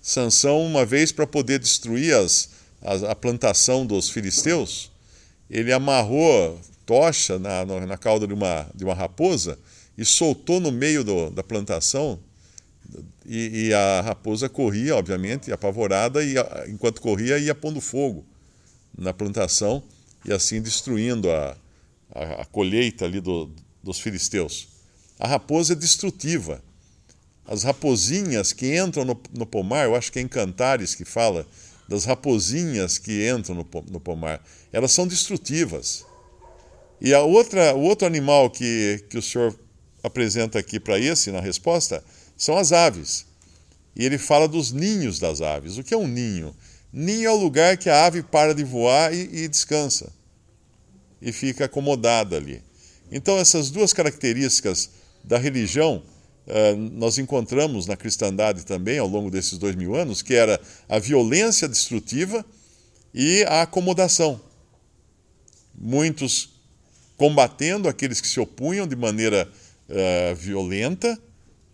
Sansão, 0.00 0.64
uma 0.64 0.84
vez 0.84 1.12
para 1.12 1.26
poder 1.26 1.58
destruir 1.58 2.14
as, 2.14 2.50
a, 2.82 3.12
a, 3.12 3.14
plantação 3.14 3.86
dos 3.86 4.10
filisteus, 4.10 4.90
ele 5.50 5.72
amarrou 5.72 6.60
tocha 6.86 7.38
na, 7.38 7.64
na 7.64 7.96
cauda 7.96 8.26
de 8.26 8.34
uma, 8.34 8.66
de 8.74 8.84
uma 8.84 8.94
raposa 8.94 9.58
e 9.96 10.04
soltou 10.04 10.60
no 10.60 10.72
meio 10.72 11.04
do, 11.04 11.30
da 11.30 11.42
plantação. 11.42 12.18
E, 13.26 13.68
e, 13.68 13.74
a 13.74 14.02
raposa 14.02 14.48
corria, 14.48 14.96
obviamente, 14.96 15.50
apavorada, 15.50 16.22
e 16.22 16.34
enquanto 16.68 17.00
corria 17.00 17.38
ia 17.38 17.54
pondo 17.54 17.80
fogo 17.80 18.24
na 18.96 19.14
plantação 19.14 19.82
e 20.24 20.32
assim 20.32 20.60
destruindo 20.60 21.30
a, 21.30 21.56
a, 22.14 22.42
a 22.42 22.44
colheita 22.44 23.04
ali 23.04 23.20
do, 23.20 23.50
dos 23.82 23.98
filisteus. 23.98 24.68
A 25.18 25.26
raposa 25.26 25.72
é 25.72 25.76
destrutiva. 25.76 26.62
As 27.46 27.62
raposinhas 27.62 28.52
que 28.52 28.78
entram 28.78 29.04
no, 29.04 29.20
no, 29.32 29.46
pomar, 29.46 29.84
eu 29.84 29.94
acho 29.94 30.10
que 30.10 30.18
é 30.18 30.22
em 30.22 30.28
Cantares 30.28 30.94
que 30.94 31.04
fala 31.04 31.46
das 31.88 32.04
raposinhas 32.04 32.96
que 32.96 33.28
entram 33.28 33.54
no, 33.54 33.66
no 33.90 34.00
pomar, 34.00 34.42
elas 34.72 34.92
são 34.92 35.06
destrutivas. 35.06 36.04
E 37.00 37.12
a 37.12 37.20
outra, 37.20 37.74
o 37.74 37.82
outro 37.82 38.06
animal 38.06 38.50
que, 38.50 39.04
que 39.10 39.18
o 39.18 39.22
senhor 39.22 39.58
apresenta 40.02 40.58
aqui 40.58 40.78
para 40.78 40.98
esse, 40.98 41.30
na 41.30 41.40
resposta, 41.40 42.02
são 42.36 42.56
as 42.56 42.72
aves. 42.72 43.26
E 43.96 44.04
ele 44.04 44.18
fala 44.18 44.48
dos 44.48 44.72
ninhos 44.72 45.18
das 45.18 45.40
aves. 45.40 45.78
O 45.78 45.84
que 45.84 45.94
é 45.94 45.96
um 45.96 46.06
ninho? 46.06 46.54
Ninho 46.92 47.26
é 47.26 47.30
o 47.30 47.36
lugar 47.36 47.76
que 47.76 47.88
a 47.88 48.06
ave 48.06 48.22
para 48.22 48.54
de 48.54 48.64
voar 48.64 49.14
e, 49.14 49.44
e 49.44 49.48
descansa. 49.48 50.12
E 51.20 51.32
fica 51.32 51.64
acomodada 51.64 52.36
ali. 52.36 52.62
Então, 53.10 53.38
essas 53.38 53.70
duas 53.70 53.92
características 53.92 54.90
da 55.22 55.38
religião 55.38 56.02
uh, 56.46 56.76
nós 56.76 57.18
encontramos 57.18 57.86
na 57.86 57.96
cristandade 57.96 58.64
também 58.64 58.98
ao 58.98 59.08
longo 59.08 59.30
desses 59.30 59.58
dois 59.58 59.74
mil 59.74 59.94
anos, 59.94 60.22
que 60.22 60.34
era 60.34 60.60
a 60.88 60.98
violência 60.98 61.68
destrutiva 61.68 62.44
e 63.12 63.44
a 63.44 63.62
acomodação. 63.62 64.40
Muitos 65.74 66.53
combatendo 67.16 67.88
aqueles 67.88 68.20
que 68.20 68.28
se 68.28 68.40
opunham 68.40 68.86
de 68.86 68.96
maneira 68.96 69.48
uh, 69.88 70.34
violenta, 70.34 71.18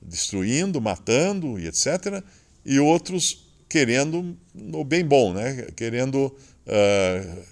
destruindo, 0.02 0.80
matando 0.80 1.59
e 1.59 1.66
etc., 1.66 2.23
e 2.64 2.78
outros 2.78 3.47
querendo 3.68 4.37
o 4.75 4.85
bem 4.85 5.04
bom, 5.04 5.32
né? 5.32 5.68
querendo 5.76 6.26
uh, 6.26 7.42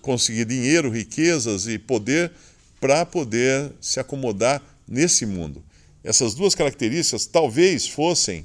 conseguir 0.00 0.44
dinheiro, 0.44 0.90
riquezas 0.90 1.66
e 1.66 1.78
poder 1.78 2.30
para 2.80 3.06
poder 3.06 3.72
se 3.80 3.98
acomodar 3.98 4.62
nesse 4.86 5.24
mundo. 5.24 5.64
Essas 6.04 6.34
duas 6.34 6.54
características 6.54 7.26
talvez 7.26 7.88
fossem 7.88 8.44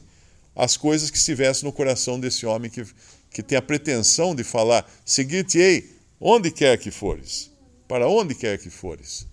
as 0.56 0.78
coisas 0.78 1.10
que 1.12 1.18
estivessem 1.18 1.66
no 1.66 1.74
coração 1.74 2.20
desse 2.20 2.46
homem 2.46 2.70
que, 2.70 2.86
que 3.32 3.44
tem 3.44 3.58
a 3.58 3.62
pretensão 3.62 4.34
de 4.34 4.44
falar: 4.44 4.90
seguir-te-ei 5.06 5.92
onde 6.20 6.52
quer 6.52 6.78
que 6.78 6.92
fores. 6.92 7.52
Para 7.88 8.08
onde 8.08 8.36
quer 8.36 8.58
que 8.58 8.70
fores. 8.70 9.26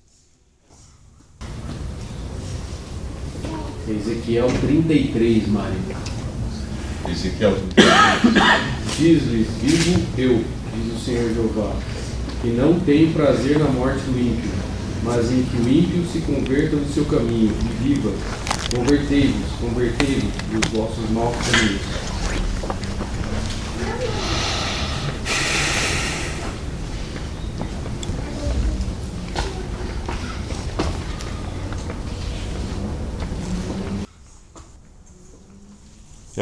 Ezequiel 3.89 4.49
33, 4.61 5.49
Mário. 5.49 5.77
Ezequiel 7.09 7.57
33. 7.75 8.75
Diz-lhes, 8.97 9.49
vivo 9.61 10.01
eu, 10.17 10.45
diz 10.75 10.95
o 10.95 11.05
Senhor 11.05 11.35
Jeová, 11.35 11.77
que 12.41 12.49
não 12.49 12.79
tenho 12.81 13.13
prazer 13.13 13.59
na 13.59 13.67
morte 13.67 14.01
do 14.05 14.19
ímpio, 14.19 14.51
mas 15.03 15.31
em 15.33 15.43
que 15.43 15.57
o 15.57 15.69
ímpio 15.69 16.07
se 16.07 16.21
converta 16.21 16.77
do 16.77 16.95
seu 16.95 17.05
caminho 17.07 17.53
e 17.53 17.83
viva. 17.83 18.13
Convertei-vos, 18.75 19.53
convertei-vos 19.61 20.33
dos 20.51 20.71
vossos 20.73 21.11
maus 21.11 21.37
caminhos. 21.37 22.04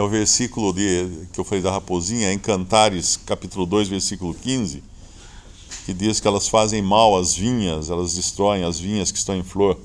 É 0.03 0.05
o 0.05 0.09
versículo 0.09 0.73
de, 0.73 1.29
que 1.33 1.39
eu 1.39 1.45
falei 1.45 1.63
da 1.63 1.71
raposinha, 1.71 2.33
em 2.33 2.39
Cantares, 2.39 3.17
capítulo 3.25 3.65
2, 3.65 3.87
versículo 3.87 4.35
15, 4.35 4.83
que 5.87 5.95
diz 5.95 6.19
que 6.19 6.27
elas 6.27 6.49
fazem 6.49 6.83
mal 6.83 7.17
às 7.17 7.37
vinhas, 7.37 7.89
elas 7.89 8.17
destroem 8.17 8.65
as 8.65 8.81
vinhas 8.81 9.13
que 9.13 9.19
estão 9.19 9.37
em 9.37 9.45
flor. 9.45 9.79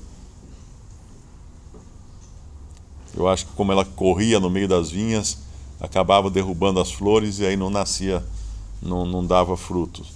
Eu 3.16 3.28
acho 3.28 3.46
que 3.46 3.52
como 3.52 3.70
ela 3.70 3.84
corria 3.84 4.40
no 4.40 4.50
meio 4.50 4.66
das 4.66 4.90
vinhas, 4.90 5.38
acabava 5.80 6.28
derrubando 6.28 6.80
as 6.80 6.90
flores 6.90 7.38
e 7.38 7.46
aí 7.46 7.56
não 7.56 7.70
nascia, 7.70 8.26
não, 8.82 9.06
não 9.06 9.24
dava 9.24 9.56
frutos. 9.56 10.08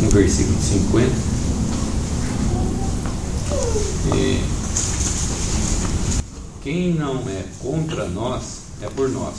No 0.00 0.10
versículo 0.10 0.60
50. 0.60 1.36
E 4.16 4.55
quem 6.66 6.94
não 6.94 7.20
é 7.28 7.44
contra 7.60 8.08
nós 8.08 8.62
é 8.82 8.88
por 8.88 9.08
nós. 9.08 9.36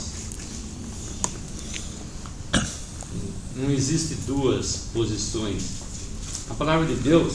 Não 3.54 3.70
existe 3.70 4.14
duas 4.26 4.84
posições. 4.94 5.62
A 6.48 6.54
palavra 6.54 6.86
de 6.86 6.94
Deus 6.94 7.34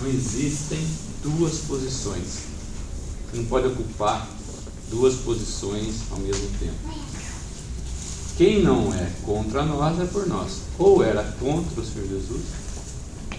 não 0.00 0.08
existem 0.08 0.84
duas 1.22 1.58
posições. 1.58 2.38
Não 3.32 3.44
pode 3.44 3.68
ocupar 3.68 4.28
duas 4.90 5.14
posições 5.14 5.94
ao 6.10 6.18
mesmo 6.18 6.48
tempo. 6.58 6.74
Quem 8.36 8.64
não 8.64 8.92
é 8.92 9.12
contra 9.22 9.64
nós 9.64 10.00
é 10.00 10.06
por 10.06 10.26
nós. 10.26 10.62
Ou 10.76 11.04
era 11.04 11.22
contra 11.38 11.80
o 11.80 11.86
Senhor 11.86 12.08
Jesus, 12.08 12.42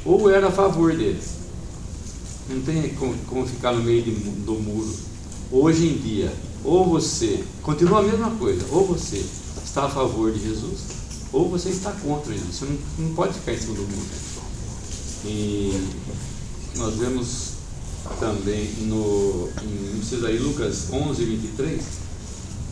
ou 0.05 0.29
era 0.29 0.48
a 0.48 0.51
favor 0.51 0.96
dele. 0.96 1.22
Não 2.48 2.62
tem 2.62 2.96
como, 2.96 3.13
como 3.25 3.46
ficar 3.46 3.74
no 3.74 3.84
meio 3.84 4.03
de, 4.03 4.12
do 4.12 4.53
muro 4.53 5.14
hoje 5.55 5.88
em 5.88 5.97
dia, 5.97 6.33
ou 6.63 6.85
você, 6.85 7.43
continua 7.62 8.00
a 8.00 8.03
mesma 8.03 8.31
coisa, 8.31 8.65
ou 8.71 8.85
você 8.85 9.24
está 9.63 9.85
a 9.85 9.89
favor 9.89 10.31
de 10.31 10.41
Jesus, 10.41 10.79
ou 11.31 11.50
você 11.50 11.69
está 11.69 11.91
contra 11.91 12.33
Jesus. 12.33 12.55
Você 12.55 12.65
não, 12.65 12.77
não 13.00 13.15
pode 13.15 13.33
ficar 13.33 13.53
em 13.53 13.59
cima 13.59 13.75
do 13.75 13.81
mundo. 13.83 14.25
E 15.25 15.88
nós 16.75 16.95
vemos 16.95 17.51
também 18.19 18.69
no, 18.81 19.50
em 19.63 20.03
Cesaí 20.03 20.38
Lucas 20.38 20.88
11, 20.91 21.24
23, 21.24 21.81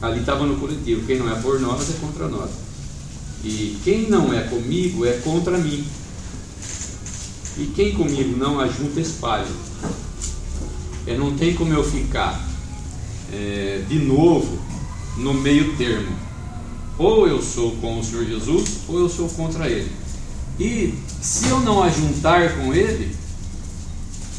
ali 0.01 0.19
estava 0.19 0.45
no 0.45 0.59
coletivo, 0.59 1.05
quem 1.07 1.17
não 1.17 1.31
é 1.31 1.41
por 1.41 1.59
nós 1.59 1.89
é 1.89 1.93
contra 1.99 2.27
nós. 2.27 2.51
E 3.43 3.77
quem 3.83 4.09
não 4.09 4.33
é 4.33 4.41
comigo 4.43 5.05
é 5.05 5.13
contra 5.19 5.57
mim. 5.57 5.85
E 7.57 7.65
quem 7.75 7.93
comigo 7.93 8.37
não 8.37 8.59
ajunta 8.59 8.99
espalha. 8.99 9.47
É, 11.05 11.17
não 11.17 11.35
tem 11.35 11.53
como 11.53 11.73
eu 11.73 11.83
ficar 11.83 12.52
é, 13.31 13.83
de 13.87 13.99
novo 13.99 14.59
no 15.17 15.33
meio 15.33 15.75
termo. 15.77 16.15
Ou 16.97 17.27
eu 17.27 17.41
sou 17.41 17.75
com 17.77 17.99
o 17.99 18.03
Senhor 18.03 18.25
Jesus, 18.25 18.79
ou 18.87 18.99
eu 18.99 19.09
sou 19.09 19.27
contra 19.29 19.67
Ele. 19.67 19.91
E 20.59 20.93
se 21.21 21.47
eu 21.47 21.59
não 21.61 21.81
ajuntar 21.81 22.55
com 22.57 22.73
Ele, 22.73 23.15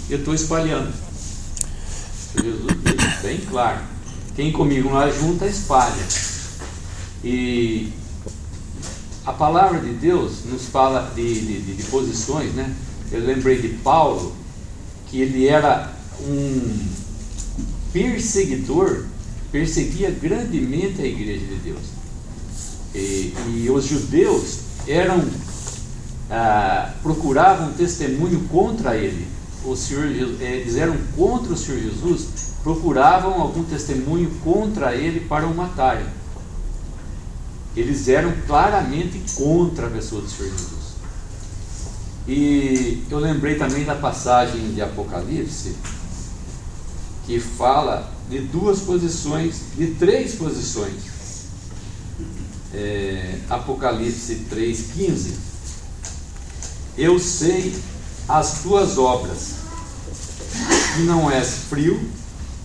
eu 0.09 0.19
estou 0.19 0.35
espalhando. 0.35 0.93
Jesus 2.41 2.67
diz 2.85 3.23
bem 3.23 3.39
claro: 3.49 3.81
quem 4.37 4.53
comigo 4.53 4.91
não 4.91 4.99
ajunta, 4.99 5.47
espalha. 5.47 6.07
E 7.23 7.93
a 9.25 9.33
palavra 9.33 9.81
de 9.81 9.95
Deus 9.95 10.45
nos 10.45 10.67
fala 10.67 11.13
de, 11.15 11.41
de, 11.41 11.75
de 11.75 11.83
posições, 11.85 12.53
né? 12.53 12.75
Eu 13.11 13.25
lembrei 13.25 13.61
de 13.61 13.69
Paulo, 13.69 14.35
que 15.09 15.21
ele 15.21 15.47
era 15.47 15.93
um 16.21 17.04
perseguidor, 17.95 19.05
perseguia 19.53 20.11
grandemente 20.11 21.01
a 21.01 21.07
igreja 21.07 21.47
de 21.47 21.55
Deus. 21.55 21.83
E, 22.93 23.35
e 23.49 23.71
os 23.71 23.87
judeus 23.87 24.59
eram 24.89 25.25
ah, 26.29 26.93
procuravam 27.03 27.73
testemunho 27.73 28.41
contra 28.49 28.97
ele. 28.97 29.27
O 29.65 29.77
Senhor, 29.77 30.07
eles 30.07 30.77
eram 30.77 30.97
contra 31.17 31.53
o 31.53 31.57
Senhor 31.57 31.81
Jesus, 31.81 32.27
procuravam 32.63 33.41
algum 33.41 33.63
testemunho 33.63 34.31
contra 34.43 34.95
ele 34.95 35.21
para 35.21 35.47
o 35.47 35.55
matarem. 35.55 36.07
Eles 37.77 38.09
eram 38.09 38.33
claramente 38.47 39.23
contra 39.37 39.87
a 39.87 39.91
pessoa 39.91 40.21
do 40.21 40.29
Senhor 40.29 40.51
Jesus. 40.51 40.85
E 42.27 43.05
eu 43.11 43.19
lembrei 43.19 43.57
também 43.57 43.85
da 43.85 43.95
passagem 43.95 44.73
de 44.73 44.83
Apocalipse, 44.83 45.77
que 47.27 47.41
fala 47.41 48.13
de 48.29 48.41
duas 48.41 48.81
posições, 48.81 49.57
de 49.77 49.89
três 49.95 50.35
posições. 50.35 51.15
É, 52.73 53.39
Apocalipse 53.49 54.47
3,15. 54.51 55.33
Eu 56.97 57.19
sei 57.19 57.75
as 58.29 58.63
tuas 58.63 58.99
obras, 58.99 59.55
que 60.95 61.03
não 61.03 61.31
és 61.31 61.49
frio, 61.69 62.01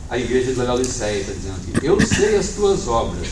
a 0.09 0.17
igreja 0.17 0.53
da 0.53 0.63
Laodiceia 0.63 1.21
está 1.21 1.33
dizendo 1.33 1.55
aqui. 1.55 1.85
Eu 1.85 1.99
sei 2.05 2.35
as 2.35 2.49
tuas 2.49 2.87
obras, 2.87 3.27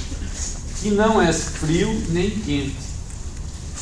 que 0.80 0.92
não 0.92 1.22
és 1.22 1.44
frio 1.44 1.90
nem 2.10 2.30
quente. 2.30 2.76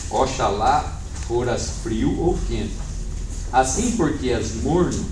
Oxalá 0.10 1.00
foras 1.28 1.70
frio 1.84 2.18
ou 2.20 2.38
quente. 2.48 2.74
Assim 3.52 3.92
porque 3.94 4.30
és 4.30 4.62
morno 4.62 5.06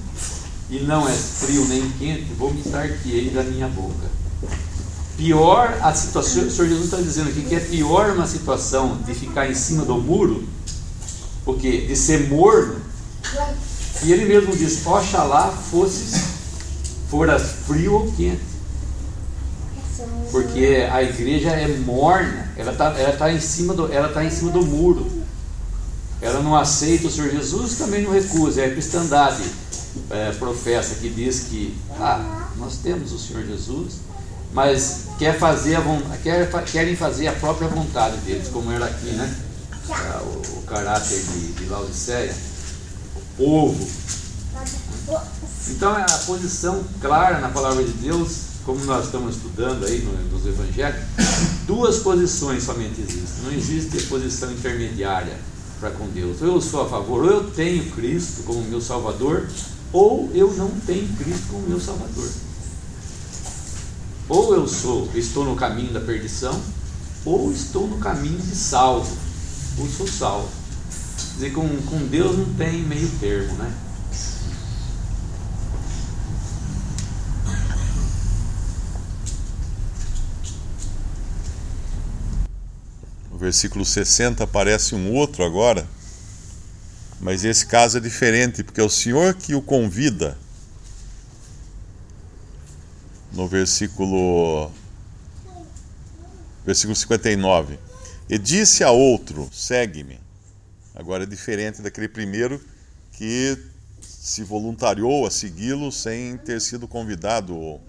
e 0.74 0.80
não 0.80 1.08
é 1.08 1.12
frio 1.12 1.66
nem 1.66 1.88
quente, 2.00 2.34
vomitar-te-ei 2.34 3.30
da 3.30 3.44
minha 3.44 3.68
boca. 3.68 4.10
Pior 5.16 5.78
a 5.84 5.94
situação, 5.94 6.48
o 6.48 6.50
Senhor 6.50 6.68
Jesus 6.68 6.86
está 6.86 6.98
dizendo 6.98 7.30
aqui 7.30 7.44
que 7.44 7.54
é 7.54 7.60
pior 7.60 8.10
uma 8.16 8.26
situação 8.26 8.98
de 9.06 9.14
ficar 9.14 9.48
em 9.48 9.54
cima 9.54 9.86
do 9.86 9.96
muro, 10.00 10.44
porque 11.46 11.82
de 11.82 11.96
ser 11.96 12.28
morno, 12.28 12.78
e 14.02 14.12
ele 14.12 14.26
mesmo 14.26 14.58
diz: 14.58 14.84
Oxalá 14.84 15.52
fosses, 15.52 16.20
foras 17.08 17.44
frio 17.68 17.94
ou 17.94 18.12
quente. 18.14 18.42
Porque 20.32 20.88
a 20.92 21.04
igreja 21.04 21.52
é 21.52 21.68
morna, 21.68 22.52
ela 22.58 22.72
está 22.72 22.86
ela 22.98 23.16
tá 23.16 23.32
em, 23.32 23.40
cima 23.40 23.76
do, 23.76 23.94
ela 23.94 24.10
tá 24.10 24.26
em 24.26 24.32
cima 24.32 24.50
do 24.50 24.66
muro. 24.66 25.22
Ela 26.20 26.42
não 26.42 26.56
aceita 26.56 27.08
o 27.08 27.12
Senhor 27.12 27.30
Jesus, 27.30 27.78
também 27.78 28.02
não 28.02 28.12
recusa, 28.12 28.62
é 28.62 28.72
cristandade 28.72 29.44
é, 30.10 30.32
professa 30.32 30.96
que 30.96 31.10
diz 31.10 31.42
que 31.42 31.78
ah, 32.00 32.50
nós 32.58 32.78
temos 32.78 33.12
o 33.12 33.20
Senhor 33.20 33.46
Jesus, 33.46 33.96
mas 34.54 35.08
quer 35.18 35.38
fazer 35.38 35.76
a, 35.76 35.84
quer, 36.22 36.50
querem 36.66 36.96
fazer 36.96 37.28
a 37.28 37.34
própria 37.34 37.68
vontade 37.68 38.18
deles, 38.18 38.48
como 38.50 38.72
era 38.72 38.86
aqui, 38.86 39.08
né? 39.12 39.36
Ah, 39.90 40.22
o, 40.24 40.60
o, 40.60 40.64
caráter 40.64 41.20
de, 41.20 41.54
de 41.54 41.66
Laodiceia, 41.66 42.34
o 43.16 43.22
povo. 43.38 43.88
Então 45.70 45.98
é 45.98 46.04
a 46.04 46.18
posição 46.20 46.84
clara 47.02 47.40
na 47.40 47.50
palavra 47.50 47.84
de 47.84 47.92
Deus, 47.94 48.54
como 48.66 48.84
nós 48.86 49.06
estamos 49.06 49.36
estudando 49.36 49.86
aí 49.86 50.00
nos 50.32 50.46
evangelhos, 50.46 51.02
duas 51.68 51.98
posições 52.00 52.64
somente 52.64 53.02
existem. 53.02 53.44
Não 53.44 53.52
existe 53.52 54.04
posição 54.04 54.52
intermediária 54.52 55.38
para 55.80 55.92
com 55.92 56.08
Deus. 56.08 56.42
Ou 56.42 56.48
eu 56.48 56.62
sou 56.62 56.84
a 56.84 56.90
favor, 56.90 57.26
ou 57.26 57.30
eu 57.30 57.52
tenho 57.52 57.92
Cristo 57.92 58.44
como 58.44 58.62
meu 58.62 58.80
Salvador, 58.80 59.48
ou 59.94 60.30
eu 60.34 60.52
não 60.56 60.72
tenho 60.88 61.08
Cristo 61.16 61.48
como 61.52 61.68
meu 61.68 61.80
Salvador. 61.80 62.30
Ou 64.28 64.56
eu 64.56 64.68
sou, 64.68 65.10
estou 65.14 65.46
no 65.46 65.56
caminho 65.56 65.94
da 65.94 66.02
perdição, 66.02 66.60
ou 67.24 67.52
estou 67.52 67.88
no 67.88 68.00
caminho 68.00 68.40
de 68.40 68.56
salvo, 68.56 69.16
ou 69.78 69.88
sou 69.88 70.08
salvo. 70.08 70.50
Quer 70.50 71.34
dizer, 71.36 71.54
com, 71.54 71.70
com 71.84 72.08
Deus 72.08 72.38
não 72.38 72.54
tem 72.56 72.82
meio 72.84 73.10
termo, 73.20 73.54
né? 73.54 73.74
versículo 83.44 83.84
60 83.84 84.46
aparece 84.46 84.96
um 84.96 85.14
outro 85.14 85.44
agora, 85.44 85.86
mas 87.24 87.46
esse 87.46 87.66
caso 87.66 87.98
é 87.98 88.02
diferente, 88.02 88.64
porque 88.66 88.82
é 88.82 88.84
o 88.84 88.90
Senhor 88.90 89.34
que 89.34 89.56
o 89.56 89.62
convida. 89.62 90.38
No 93.32 93.48
versículo 93.48 94.70
versículo 96.66 96.96
59. 96.96 97.80
E 98.30 98.38
disse 98.38 98.84
a 98.84 98.92
outro: 98.92 99.50
Segue-me. 99.54 100.20
Agora 100.94 101.24
é 101.24 101.26
diferente 101.26 101.82
daquele 101.82 102.10
primeiro 102.10 102.62
que 103.14 103.58
se 104.02 104.44
voluntariou 104.44 105.26
a 105.26 105.32
segui-lo 105.32 105.94
sem 105.94 106.38
ter 106.38 106.60
sido 106.60 106.90
convidado 106.90 107.80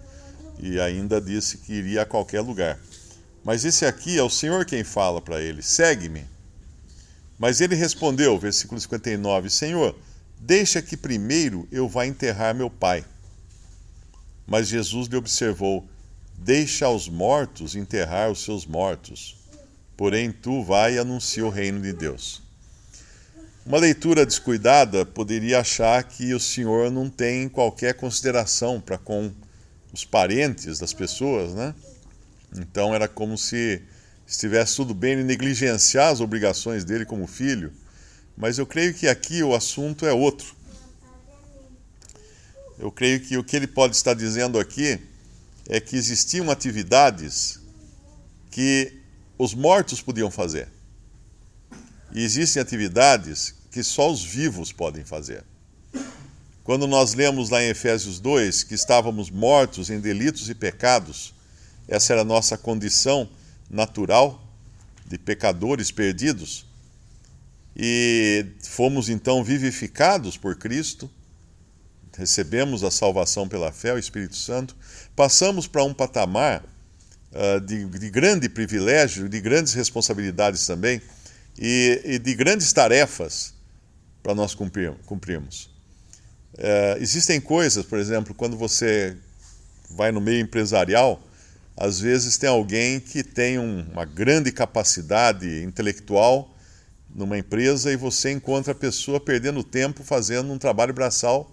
e 0.61 0.79
ainda 0.79 1.21
disse 1.21 1.59
que 1.59 1.73
iria 1.73 2.03
a 2.03 2.07
qualquer 2.07 2.41
lugar. 2.41 2.79
Mas 3.45 3.65
esse 3.65 3.85
aqui 3.85 4.17
é 4.17 4.23
o 4.23 4.31
Senhor 4.31 4.65
quem 4.65 4.85
fala 4.85 5.21
para 5.21 5.41
ele: 5.41 5.61
Segue-me. 5.61 6.34
Mas 7.39 7.61
ele 7.61 7.75
respondeu, 7.75 8.39
versículo 8.39 8.81
59, 8.81 9.51
Senhor, 9.51 9.97
deixa 10.39 10.81
que 10.81 10.97
primeiro 10.97 11.67
eu 11.71 11.89
vá 11.89 12.07
enterrar 12.07 12.55
meu 12.55 12.71
pai. 12.71 13.05
Mas 14.47 14.69
Jesus 14.69 15.09
lhe 15.09 15.17
observou: 15.17 15.89
Deixa 16.39 16.87
aos 16.87 17.09
mortos 17.09 17.75
enterrar 17.75 18.31
os 18.31 18.45
seus 18.45 18.67
mortos, 18.67 19.37
porém 19.97 20.31
tu 20.31 20.63
vai 20.63 20.95
e 20.95 20.99
anuncia 20.99 21.45
o 21.45 21.51
reino 21.51 21.81
de 21.81 21.93
Deus. 21.93 22.43
Uma 23.67 23.79
leitura 23.79 24.27
descuidada 24.27 25.07
poderia 25.07 25.61
achar 25.61 26.03
que 26.05 26.35
o 26.35 26.41
Senhor 26.41 26.91
não 26.91 27.09
tem 27.09 27.49
qualquer 27.49 27.95
consideração 27.95 28.79
para 28.79 28.99
com 28.99 29.33
os 29.91 30.05
parentes 30.05 30.79
das 30.79 30.93
pessoas, 30.93 31.55
né? 31.55 31.75
Então 32.55 32.95
era 32.95 33.09
como 33.09 33.39
se 33.39 33.83
estivesse 34.27 34.77
tudo 34.77 34.95
bem 34.95 35.13
ele 35.13 35.25
negligenciar 35.25 36.13
as 36.13 36.21
obrigações 36.21 36.85
dele 36.85 37.05
como 37.05 37.27
filho. 37.27 37.73
Mas 38.37 38.59
eu 38.59 38.67
creio 38.67 38.95
que 38.95 39.07
aqui 39.07 39.43
o 39.43 39.55
assunto 39.55 40.07
é 40.07 40.13
outro. 40.13 40.55
Eu 42.79 42.91
creio 42.91 43.21
que 43.21 43.37
o 43.37 43.45
que 43.45 43.57
ele 43.57 43.67
pode 43.67 43.95
estar 43.95 44.15
dizendo 44.15 44.59
aqui 44.59 44.99
é 45.69 45.81
que 45.81 45.97
existiam 45.97 46.51
atividades 46.51 47.61
que 48.51 48.93
os 49.39 49.55
mortos 49.55 50.01
podiam 50.01 50.31
fazer. 50.31 50.69
E 52.13 52.23
existem 52.23 52.61
atividades 52.61 53.55
que 53.71 53.83
só 53.83 54.11
os 54.11 54.25
vivos 54.25 54.73
podem 54.73 55.05
fazer. 55.05 55.45
Quando 56.63 56.87
nós 56.87 57.15
lemos 57.15 57.51
lá 57.51 57.63
em 57.63 57.69
Efésios 57.69 58.19
2 58.21 58.63
que 58.65 58.75
estávamos 58.75 59.31
mortos 59.31 59.91
em 59.91 60.01
delitos 60.01 60.49
e 60.49 60.55
pecados, 60.55 61.35
essa 61.87 62.13
era 62.13 62.23
a 62.23 62.25
nossa 62.25 62.57
condição 62.57 63.29
natural 63.71 64.43
de 65.07 65.19
pecadores 65.19 65.91
perdidos, 65.91 66.67
e 67.77 68.47
fomos 68.63 69.09
então 69.09 69.43
vivificados 69.43 70.37
por 70.37 70.57
Cristo, 70.57 71.11
recebemos 72.17 72.85
a 72.85 72.91
salvação 72.91 73.49
pela 73.49 73.73
fé, 73.73 73.93
o 73.93 73.99
Espírito 73.99 74.37
Santo, 74.37 74.77
passamos 75.17 75.67
para 75.67 75.83
um 75.83 75.93
patamar 75.93 76.65
uh, 77.33 77.61
de, 77.61 77.85
de, 77.87 78.11
grande 78.11 78.49
privilégio, 78.49 79.29
de 79.29 79.41
grandes 79.41 79.73
responsabilidades 79.73 80.67
também, 80.67 81.03
e, 81.59 82.01
e 82.05 82.19
de 82.19 82.35
grandes 82.35 82.73
tarefas 82.73 83.55
para 84.23 84.35
nós 84.35 84.55
cumprir, 84.55 84.93
cumprirmos. 85.05 85.71
Uh, 86.55 87.01
existem 87.01 87.41
coisas, 87.41 87.85
por 87.85 87.99
exemplo, 87.99 88.33
quando 88.33 88.57
você 88.57 89.17
vai 89.91 90.13
no 90.13 90.21
meio 90.21 90.41
empresarial, 90.41 91.21
às 91.77 91.99
vezes 91.99 92.37
tem 92.37 92.49
alguém 92.49 93.01
que 93.01 93.23
tem 93.23 93.59
um, 93.59 93.85
uma 93.93 94.05
grande 94.05 94.53
capacidade 94.53 95.63
intelectual 95.63 96.55
numa 97.15 97.39
empresa 97.39 97.93
e 97.93 97.97
você 97.97 98.33
encontra 98.33 98.73
a 98.73 98.77
pessoa 98.77 99.21
perdendo 99.21 99.63
tempo 99.63 100.03
fazendo 100.03 100.53
um 100.53 100.59
trabalho 100.59 100.93
braçal, 100.93 101.51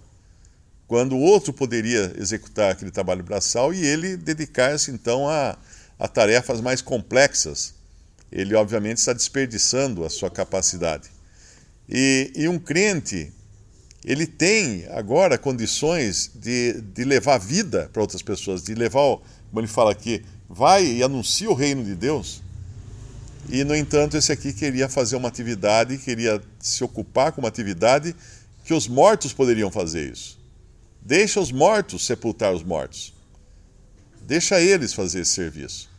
quando 0.86 1.16
o 1.16 1.20
outro 1.20 1.52
poderia 1.52 2.12
executar 2.18 2.72
aquele 2.72 2.90
trabalho 2.90 3.22
braçal 3.22 3.72
e 3.72 3.84
ele 3.84 4.16
dedicar-se 4.16 4.90
então 4.90 5.28
a, 5.28 5.56
a 5.98 6.08
tarefas 6.08 6.60
mais 6.60 6.82
complexas. 6.82 7.74
Ele, 8.30 8.54
obviamente, 8.54 8.98
está 8.98 9.12
desperdiçando 9.12 10.04
a 10.04 10.10
sua 10.10 10.30
capacidade. 10.30 11.10
E, 11.88 12.32
e 12.34 12.48
um 12.48 12.58
crente, 12.58 13.32
ele 14.04 14.26
tem 14.26 14.86
agora 14.90 15.38
condições 15.38 16.30
de, 16.34 16.80
de 16.80 17.04
levar 17.04 17.38
vida 17.38 17.88
para 17.92 18.02
outras 18.02 18.22
pessoas, 18.22 18.62
de 18.62 18.74
levar, 18.74 19.18
ele 19.60 19.68
fala 19.68 19.92
aqui, 19.92 20.24
vai 20.48 20.84
e 20.84 21.02
anuncia 21.02 21.50
o 21.50 21.54
reino 21.54 21.84
de 21.84 21.94
Deus. 21.94 22.42
E, 23.48 23.64
no 23.64 23.74
entanto, 23.74 24.16
esse 24.16 24.30
aqui 24.30 24.52
queria 24.52 24.88
fazer 24.88 25.16
uma 25.16 25.28
atividade, 25.28 25.98
queria 25.98 26.40
se 26.60 26.82
ocupar 26.84 27.32
com 27.32 27.40
uma 27.40 27.48
atividade 27.48 28.14
que 28.64 28.72
os 28.72 28.86
mortos 28.86 29.32
poderiam 29.32 29.70
fazer 29.70 30.12
isso. 30.12 30.38
Deixa 31.00 31.40
os 31.40 31.50
mortos 31.50 32.06
sepultar 32.06 32.54
os 32.54 32.62
mortos. 32.62 33.12
Deixa 34.22 34.60
eles 34.60 34.94
fazer 34.94 35.20
esse 35.20 35.32
serviço. 35.32 35.90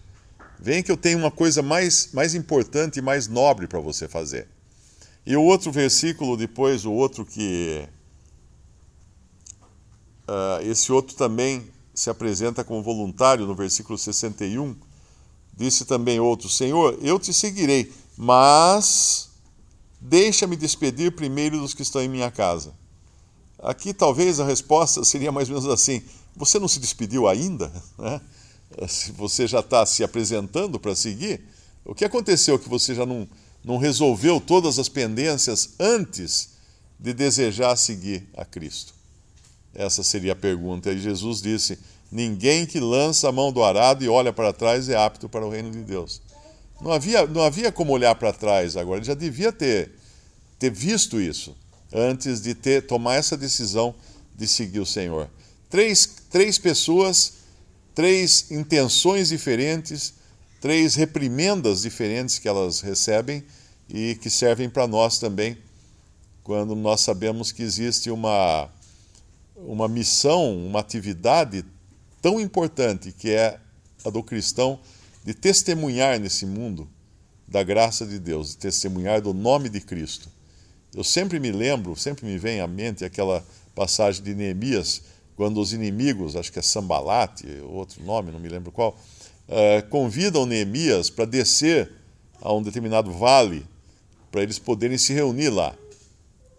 Vem 0.57 0.81
que 0.81 0.89
eu 0.89 0.95
tenho 0.95 1.19
uma 1.19 1.29
coisa 1.29 1.61
mais, 1.61 2.09
mais 2.13 2.33
importante 2.33 2.99
e 2.99 3.01
mais 3.01 3.27
nobre 3.27 3.67
para 3.67 3.79
você 3.79 4.07
fazer. 4.07 4.47
E 5.25 5.35
o 5.35 5.41
outro 5.41 5.71
versículo, 5.71 6.37
depois, 6.37 6.85
o 6.85 6.91
outro 6.91 7.25
que. 7.25 7.85
Uh, 10.25 10.69
esse 10.69 10.89
outro 10.89 11.15
também 11.17 11.69
se 11.93 12.09
apresenta 12.09 12.63
como 12.63 12.81
voluntário, 12.81 13.45
no 13.45 13.55
versículo 13.55 13.97
61. 13.97 14.75
Disse 15.55 15.85
também 15.85 16.19
outro: 16.19 16.49
Senhor, 16.49 16.97
eu 17.01 17.19
te 17.19 17.33
seguirei, 17.33 17.93
mas 18.17 19.29
deixa-me 20.01 20.55
despedir 20.55 21.15
primeiro 21.15 21.59
dos 21.59 21.73
que 21.73 21.81
estão 21.81 22.01
em 22.01 22.07
minha 22.07 22.31
casa. 22.31 22.73
Aqui 23.59 23.93
talvez 23.93 24.39
a 24.39 24.45
resposta 24.45 25.03
seria 25.05 25.31
mais 25.31 25.49
ou 25.49 25.55
menos 25.55 25.69
assim: 25.71 26.01
Você 26.35 26.59
não 26.59 26.67
se 26.67 26.79
despediu 26.79 27.27
ainda? 27.27 27.71
Né? 27.97 28.21
Se 28.87 29.11
você 29.11 29.45
já 29.45 29.59
está 29.59 29.85
se 29.85 30.03
apresentando 30.03 30.79
para 30.79 30.95
seguir, 30.95 31.47
o 31.85 31.93
que 31.93 32.03
aconteceu 32.03 32.57
que 32.57 32.67
você 32.67 32.95
já 32.95 33.05
não 33.05 33.27
não 33.63 33.77
resolveu 33.77 34.41
todas 34.41 34.77
as 34.77 34.89
pendências 34.89 35.75
antes 35.79 36.49
de 36.99 37.13
desejar 37.13 37.75
seguir 37.75 38.27
a 38.35 38.43
Cristo? 38.43 38.93
Essa 39.73 40.03
seria 40.03 40.33
a 40.33 40.35
pergunta. 40.35 40.91
E 40.91 40.99
Jesus 40.99 41.41
disse: 41.41 41.79
Ninguém 42.11 42.65
que 42.65 42.79
lança 42.79 43.29
a 43.29 43.31
mão 43.31 43.51
do 43.51 43.63
arado 43.63 44.03
e 44.03 44.09
olha 44.09 44.31
para 44.31 44.53
trás 44.53 44.87
é 44.89 44.95
apto 44.95 45.27
para 45.27 45.45
o 45.45 45.49
reino 45.49 45.71
de 45.71 45.79
Deus. 45.79 46.21
Não 46.81 46.91
havia, 46.91 47.25
não 47.25 47.41
havia 47.41 47.71
como 47.71 47.93
olhar 47.93 48.13
para 48.15 48.33
trás 48.33 48.75
agora, 48.75 48.99
ele 48.99 49.05
já 49.05 49.13
devia 49.13 49.51
ter, 49.51 49.91
ter 50.59 50.69
visto 50.69 51.19
isso 51.19 51.55
antes 51.93 52.41
de 52.41 52.53
ter 52.53 52.85
tomar 52.85 53.15
essa 53.15 53.37
decisão 53.37 53.95
de 54.35 54.47
seguir 54.47 54.79
o 54.79 54.85
Senhor. 54.85 55.29
Três, 55.69 56.09
três 56.29 56.57
pessoas, 56.57 57.33
três 57.95 58.51
intenções 58.51 59.29
diferentes, 59.29 60.13
três 60.59 60.95
reprimendas 60.95 61.81
diferentes 61.83 62.39
que 62.39 62.47
elas 62.47 62.81
recebem 62.81 63.43
e 63.89 64.15
que 64.15 64.29
servem 64.29 64.69
para 64.69 64.87
nós 64.87 65.19
também, 65.19 65.57
quando 66.43 66.75
nós 66.75 67.01
sabemos 67.01 67.51
que 67.51 67.63
existe 67.63 68.09
uma, 68.09 68.69
uma 69.55 69.87
missão, 69.87 70.55
uma 70.65 70.79
atividade 70.79 71.63
tão 72.21 72.39
importante 72.39 73.11
que 73.11 73.31
é 73.31 73.59
a 74.05 74.09
do 74.09 74.23
cristão 74.23 74.79
de 75.23 75.33
testemunhar 75.33 76.19
nesse 76.19 76.45
mundo 76.45 76.89
da 77.47 77.63
graça 77.63 78.05
de 78.05 78.19
Deus, 78.19 78.51
de 78.51 78.57
testemunhar 78.57 79.21
do 79.21 79.33
nome 79.33 79.69
de 79.69 79.79
Cristo. 79.79 80.29
Eu 80.93 81.03
sempre 81.03 81.39
me 81.39 81.51
lembro, 81.51 81.95
sempre 81.95 82.25
me 82.25 82.37
vem 82.37 82.59
à 82.59 82.67
mente 82.67 83.05
aquela 83.05 83.45
passagem 83.73 84.23
de 84.23 84.35
Neemias, 84.35 85.01
quando 85.35 85.59
os 85.59 85.73
inimigos, 85.73 86.35
acho 86.35 86.51
que 86.51 86.59
é 86.59 86.61
Sambalate, 86.61 87.47
outro 87.63 88.03
nome, 88.03 88.31
não 88.31 88.39
me 88.39 88.47
lembro 88.47 88.71
qual, 88.71 88.97
uh, 89.47 89.87
convidam 89.89 90.45
Neemias 90.45 91.09
para 91.09 91.25
descer 91.25 91.91
a 92.41 92.53
um 92.53 92.61
determinado 92.61 93.11
vale, 93.11 93.65
para 94.31 94.43
eles 94.43 94.59
poderem 94.59 94.97
se 94.97 95.13
reunir 95.13 95.49
lá. 95.49 95.75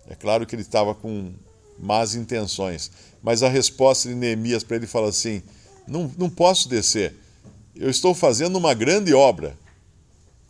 É 0.09 0.14
claro 0.14 0.46
que 0.46 0.54
ele 0.54 0.62
estava 0.62 0.94
com 0.94 1.33
más 1.78 2.14
intenções, 2.14 2.90
mas 3.22 3.42
a 3.42 3.48
resposta 3.48 4.08
de 4.08 4.14
Neemias 4.14 4.62
para 4.62 4.76
ele 4.76 4.87
fala 4.87 5.08
assim: 5.08 5.42
não, 5.87 6.10
não 6.16 6.30
posso 6.30 6.68
descer, 6.68 7.14
eu 7.74 7.90
estou 7.90 8.14
fazendo 8.14 8.56
uma 8.56 8.74
grande 8.74 9.12
obra. 9.12 9.56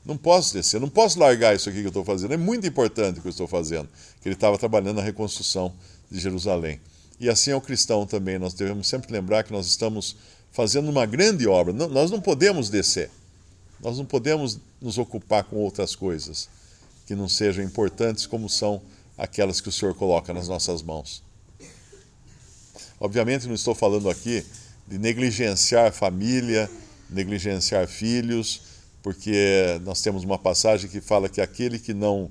Não 0.04 0.18
posso 0.18 0.52
descer, 0.52 0.78
não 0.78 0.88
posso 0.88 1.18
largar 1.18 1.56
isso 1.56 1.68
aqui 1.68 1.78
que 1.78 1.86
eu 1.86 1.88
estou 1.88 2.04
fazendo. 2.04 2.34
É 2.34 2.36
muito 2.36 2.66
importante 2.66 3.18
o 3.18 3.22
que 3.22 3.28
eu 3.28 3.30
estou 3.30 3.46
fazendo. 3.46 3.88
Que 4.20 4.28
ele 4.28 4.34
estava 4.34 4.58
trabalhando 4.58 4.96
na 4.96 5.02
reconstrução 5.02 5.72
de 6.10 6.20
Jerusalém. 6.20 6.78
E 7.18 7.30
assim 7.30 7.52
é 7.52 7.56
o 7.56 7.60
cristão 7.60 8.06
também. 8.06 8.38
Nós 8.38 8.52
devemos 8.52 8.86
sempre 8.86 9.10
lembrar 9.10 9.44
que 9.44 9.52
nós 9.52 9.66
estamos 9.66 10.14
fazendo 10.52 10.90
uma 10.90 11.06
grande 11.06 11.48
obra. 11.48 11.72
nós 11.72 12.10
não 12.10 12.20
podemos 12.20 12.68
descer. 12.68 13.10
Nós 13.80 13.96
não 13.96 14.04
podemos 14.04 14.58
nos 14.80 14.98
ocupar 14.98 15.44
com 15.44 15.56
outras 15.56 15.96
coisas 15.96 16.50
que 17.06 17.14
não 17.14 17.28
sejam 17.28 17.64
importantes 17.64 18.26
como 18.26 18.48
são 18.48 18.82
aquelas 19.16 19.60
que 19.60 19.68
o 19.68 19.72
Senhor 19.72 19.94
coloca 19.94 20.32
nas 20.32 20.48
nossas 20.48 20.82
mãos. 20.82 21.22
Obviamente 22.98 23.46
não 23.46 23.54
estou 23.54 23.74
falando 23.74 24.08
aqui 24.08 24.44
de 24.86 24.98
negligenciar 24.98 25.92
família, 25.92 26.70
negligenciar 27.08 27.86
filhos, 27.86 28.62
porque 29.02 29.80
nós 29.84 30.00
temos 30.00 30.24
uma 30.24 30.38
passagem 30.38 30.88
que 30.88 31.00
fala 31.00 31.28
que 31.28 31.40
aquele 31.40 31.78
que 31.78 31.92
não, 31.92 32.30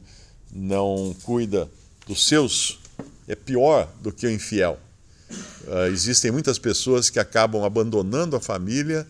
não 0.52 1.16
cuida 1.24 1.70
dos 2.08 2.28
seus 2.28 2.80
é 3.28 3.36
pior 3.36 3.92
do 4.02 4.12
que 4.12 4.26
o 4.26 4.32
infiel. 4.32 4.80
Uh, 5.66 5.88
existem 5.92 6.32
muitas 6.32 6.60
pessoas 6.60 7.10
que 7.10 7.20
acabam 7.20 7.64
abandonando 7.64 8.36
a 8.36 8.40
família, 8.40 9.08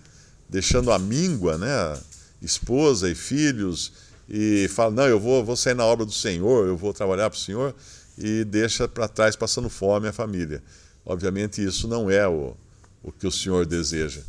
deixando 0.47 0.91
a 0.91 0.99
míngua, 0.99 1.57
né, 1.57 1.99
esposa 2.41 3.09
e 3.09 3.15
filhos, 3.15 3.91
e 4.29 4.67
falam: 4.69 4.93
Não, 4.93 5.07
eu 5.07 5.19
vou, 5.19 5.43
vou 5.43 5.55
sair 5.55 5.73
na 5.73 5.86
obra 5.86 6.05
do 6.05 6.12
Senhor, 6.12 6.67
eu 6.67 6.77
vou 6.77 6.93
trabalhar 6.93 7.29
para 7.29 7.38
o 7.38 7.39
Senhor, 7.39 7.75
e 8.17 8.43
deixa 8.43 8.88
para 8.88 9.07
trás 9.07 9.36
passando 9.36 9.69
fome 9.69 10.07
a 10.07 10.13
família. 10.13 10.62
Obviamente, 11.05 11.63
isso 11.63 11.88
não 11.88 12.09
é 12.09 12.27
o, 12.27 12.55
o 13.03 13.12
que 13.12 13.27
o 13.27 13.31
Senhor 13.31 13.65
deseja, 13.65 14.21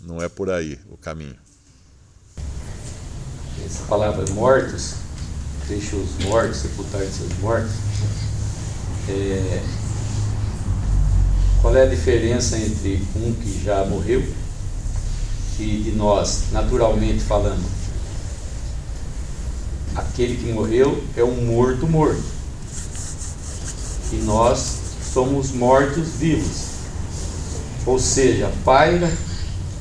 não 0.00 0.22
é 0.22 0.28
por 0.28 0.50
aí 0.50 0.78
o 0.90 0.96
caminho. 0.96 1.36
Essa 3.64 3.84
palavra 3.84 4.24
mortos, 4.32 4.94
deixa 5.68 5.96
os 5.96 6.18
mortos, 6.24 6.58
sepultar 6.58 7.02
seus 7.02 7.32
mortos. 7.38 7.72
É, 9.08 9.62
qual 11.60 11.76
é 11.76 11.82
a 11.82 11.86
diferença 11.86 12.56
entre 12.58 13.06
um 13.16 13.32
que 13.34 13.62
já 13.62 13.84
morreu 13.84 14.22
e 15.58 15.82
de 15.82 15.92
nós, 15.92 16.50
naturalmente 16.50 17.20
falando? 17.20 17.81
Aquele 19.94 20.36
que 20.36 20.52
morreu 20.52 21.02
é 21.16 21.22
um 21.22 21.44
morto 21.44 21.86
morto. 21.86 22.22
E 24.12 24.16
nós 24.24 24.76
somos 25.12 25.52
mortos 25.52 26.08
vivos. 26.18 26.72
Ou 27.84 27.98
seja, 27.98 28.50
paira 28.64 29.12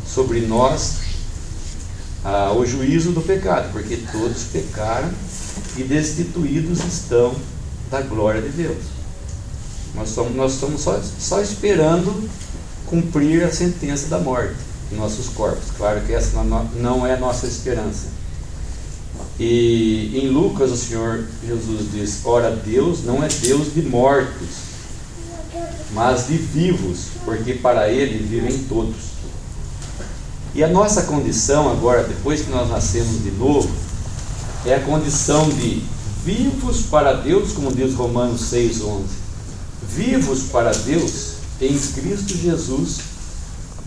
sobre 0.06 0.42
nós 0.42 0.98
ah, 2.24 2.54
o 2.54 2.66
juízo 2.66 3.12
do 3.12 3.22
pecado, 3.22 3.72
porque 3.72 3.98
todos 4.12 4.44
pecaram 4.52 5.10
e 5.78 5.84
destituídos 5.84 6.80
estão 6.80 7.36
da 7.90 8.02
glória 8.02 8.42
de 8.42 8.50
Deus. 8.50 8.84
Nós 9.96 10.10
estamos, 10.10 10.36
nós 10.36 10.54
estamos 10.54 10.82
só, 10.82 11.02
só 11.20 11.42
esperando 11.42 12.30
cumprir 12.86 13.44
a 13.44 13.52
sentença 13.52 14.08
da 14.08 14.20
morte 14.20 14.56
em 14.92 14.96
nossos 14.96 15.30
corpos. 15.30 15.72
Claro 15.78 16.02
que 16.02 16.14
essa 16.14 16.44
não 16.44 17.06
é 17.06 17.14
a 17.14 17.20
nossa 17.20 17.48
esperança. 17.48 18.08
E 19.44 20.22
em 20.22 20.30
Lucas 20.30 20.70
o 20.70 20.78
Senhor 20.78 21.26
Jesus 21.44 21.92
diz: 21.92 22.20
Ora, 22.24 22.52
Deus 22.52 23.04
não 23.04 23.24
é 23.24 23.28
Deus 23.28 23.74
de 23.74 23.82
mortos, 23.82 24.50
mas 25.94 26.28
de 26.28 26.38
vivos, 26.38 27.08
porque 27.26 27.56
para 27.56 27.90
Ele 27.90 28.20
vivem 28.20 28.56
todos. 28.70 28.98
E 30.54 30.64
a 30.64 30.68
nossa 30.68 31.02
condição 31.04 31.72
agora, 31.72 32.04
depois 32.04 32.42
que 32.42 32.52
nós 32.52 32.70
nascemos 32.70 33.24
de 33.24 33.32
novo, 33.32 33.68
é 34.64 34.76
a 34.76 34.82
condição 34.82 35.50
de 35.50 35.82
vivos 36.24 36.84
para 36.84 37.14
Deus, 37.14 37.52
como 37.52 37.74
diz 37.74 37.96
Romanos 37.96 38.42
6,11. 38.42 39.06
Vivos 39.90 40.44
para 40.52 40.72
Deus 40.72 41.38
em 41.60 41.76
Cristo 41.76 42.38
Jesus, 42.38 43.00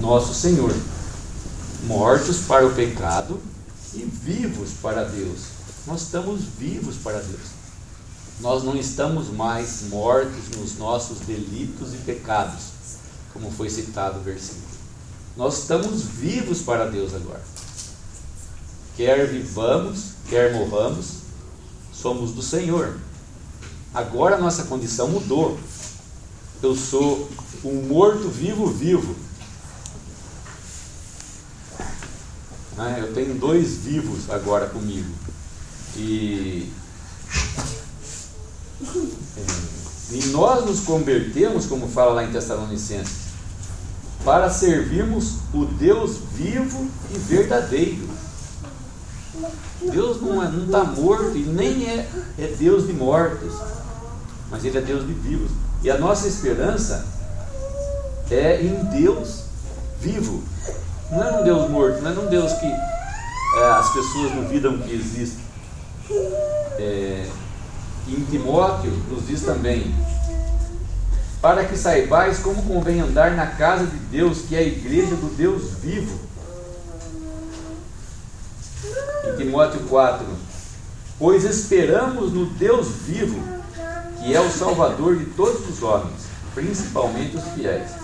nosso 0.00 0.34
Senhor. 0.34 0.74
Mortos 1.86 2.38
para 2.38 2.66
o 2.66 2.74
pecado 2.74 3.38
e 3.96 4.04
vivos 4.04 4.70
para 4.82 5.04
Deus. 5.04 5.40
Nós 5.86 6.02
estamos 6.02 6.42
vivos 6.58 6.96
para 6.96 7.20
Deus. 7.20 7.64
Nós 8.40 8.64
não 8.64 8.76
estamos 8.76 9.28
mais 9.30 9.82
mortos 9.88 10.56
nos 10.56 10.76
nossos 10.76 11.20
delitos 11.20 11.94
e 11.94 11.98
pecados, 11.98 12.62
como 13.32 13.50
foi 13.50 13.70
citado 13.70 14.18
o 14.18 14.22
versículo. 14.22 14.74
Nós 15.36 15.58
estamos 15.58 16.02
vivos 16.02 16.62
para 16.62 16.86
Deus 16.86 17.14
agora. 17.14 17.42
Quer 18.96 19.26
vivamos, 19.28 20.14
quer 20.28 20.52
morramos, 20.52 21.06
somos 21.92 22.32
do 22.32 22.42
Senhor. 22.42 22.96
Agora 23.92 24.36
a 24.36 24.40
nossa 24.40 24.64
condição 24.64 25.08
mudou. 25.08 25.58
Eu 26.62 26.74
sou 26.74 27.28
um 27.64 27.82
morto 27.82 28.28
vivo 28.28 28.66
vivo. 28.66 29.14
Né? 32.76 32.98
Eu 33.00 33.14
tenho 33.14 33.34
dois 33.34 33.78
vivos 33.78 34.30
agora 34.30 34.66
comigo. 34.66 35.10
E, 35.96 36.72
e 40.10 40.24
nós 40.32 40.64
nos 40.64 40.80
convertemos, 40.80 41.66
como 41.66 41.88
fala 41.88 42.14
lá 42.14 42.24
em 42.24 42.32
Tessalonicenses, 42.32 43.24
para 44.24 44.50
servirmos 44.50 45.36
o 45.52 45.66
Deus 45.66 46.18
vivo 46.32 46.88
e 47.14 47.18
verdadeiro. 47.18 48.08
Deus 49.80 50.20
não 50.20 50.42
está 50.64 50.78
é, 50.78 50.84
tá 50.84 50.84
morto 50.84 51.36
e 51.36 51.42
nem 51.42 51.88
é, 51.88 52.08
é 52.38 52.46
Deus 52.58 52.86
de 52.86 52.92
mortos, 52.92 53.52
mas 54.50 54.64
Ele 54.64 54.78
é 54.78 54.80
Deus 54.80 55.06
de 55.06 55.12
vivos. 55.12 55.50
E 55.82 55.90
a 55.90 55.98
nossa 55.98 56.26
esperança 56.26 57.06
é 58.30 58.62
em 58.62 58.84
Deus 58.86 59.44
vivo. 60.00 60.42
Não 61.14 61.22
é 61.22 61.30
num 61.30 61.44
Deus 61.44 61.70
morto, 61.70 62.02
não 62.02 62.10
é 62.10 62.14
num 62.14 62.26
Deus 62.26 62.52
que 62.54 62.66
é, 62.66 63.70
as 63.70 63.88
pessoas 63.92 64.32
duvidam 64.32 64.78
que 64.78 64.92
existe. 64.92 65.38
É, 66.76 67.26
em 68.08 68.24
Timóteo 68.24 68.90
nos 69.08 69.26
diz 69.28 69.42
também 69.42 69.94
para 71.40 71.64
que 71.64 71.76
saibais 71.76 72.40
como 72.40 72.62
convém 72.64 73.00
andar 73.00 73.30
na 73.36 73.46
casa 73.46 73.86
de 73.86 73.96
Deus, 73.96 74.42
que 74.48 74.56
é 74.56 74.58
a 74.58 74.62
igreja 74.62 75.14
do 75.14 75.36
Deus 75.36 75.74
vivo. 75.80 76.18
Em 79.28 79.36
Timóteo 79.36 79.80
4: 79.88 80.26
Pois 81.16 81.44
esperamos 81.44 82.32
no 82.32 82.46
Deus 82.46 82.88
vivo, 83.06 83.40
que 84.18 84.34
é 84.34 84.40
o 84.40 84.50
Salvador 84.50 85.16
de 85.16 85.26
todos 85.26 85.68
os 85.68 85.80
homens, 85.80 86.22
principalmente 86.54 87.36
os 87.36 87.44
fiéis. 87.54 88.03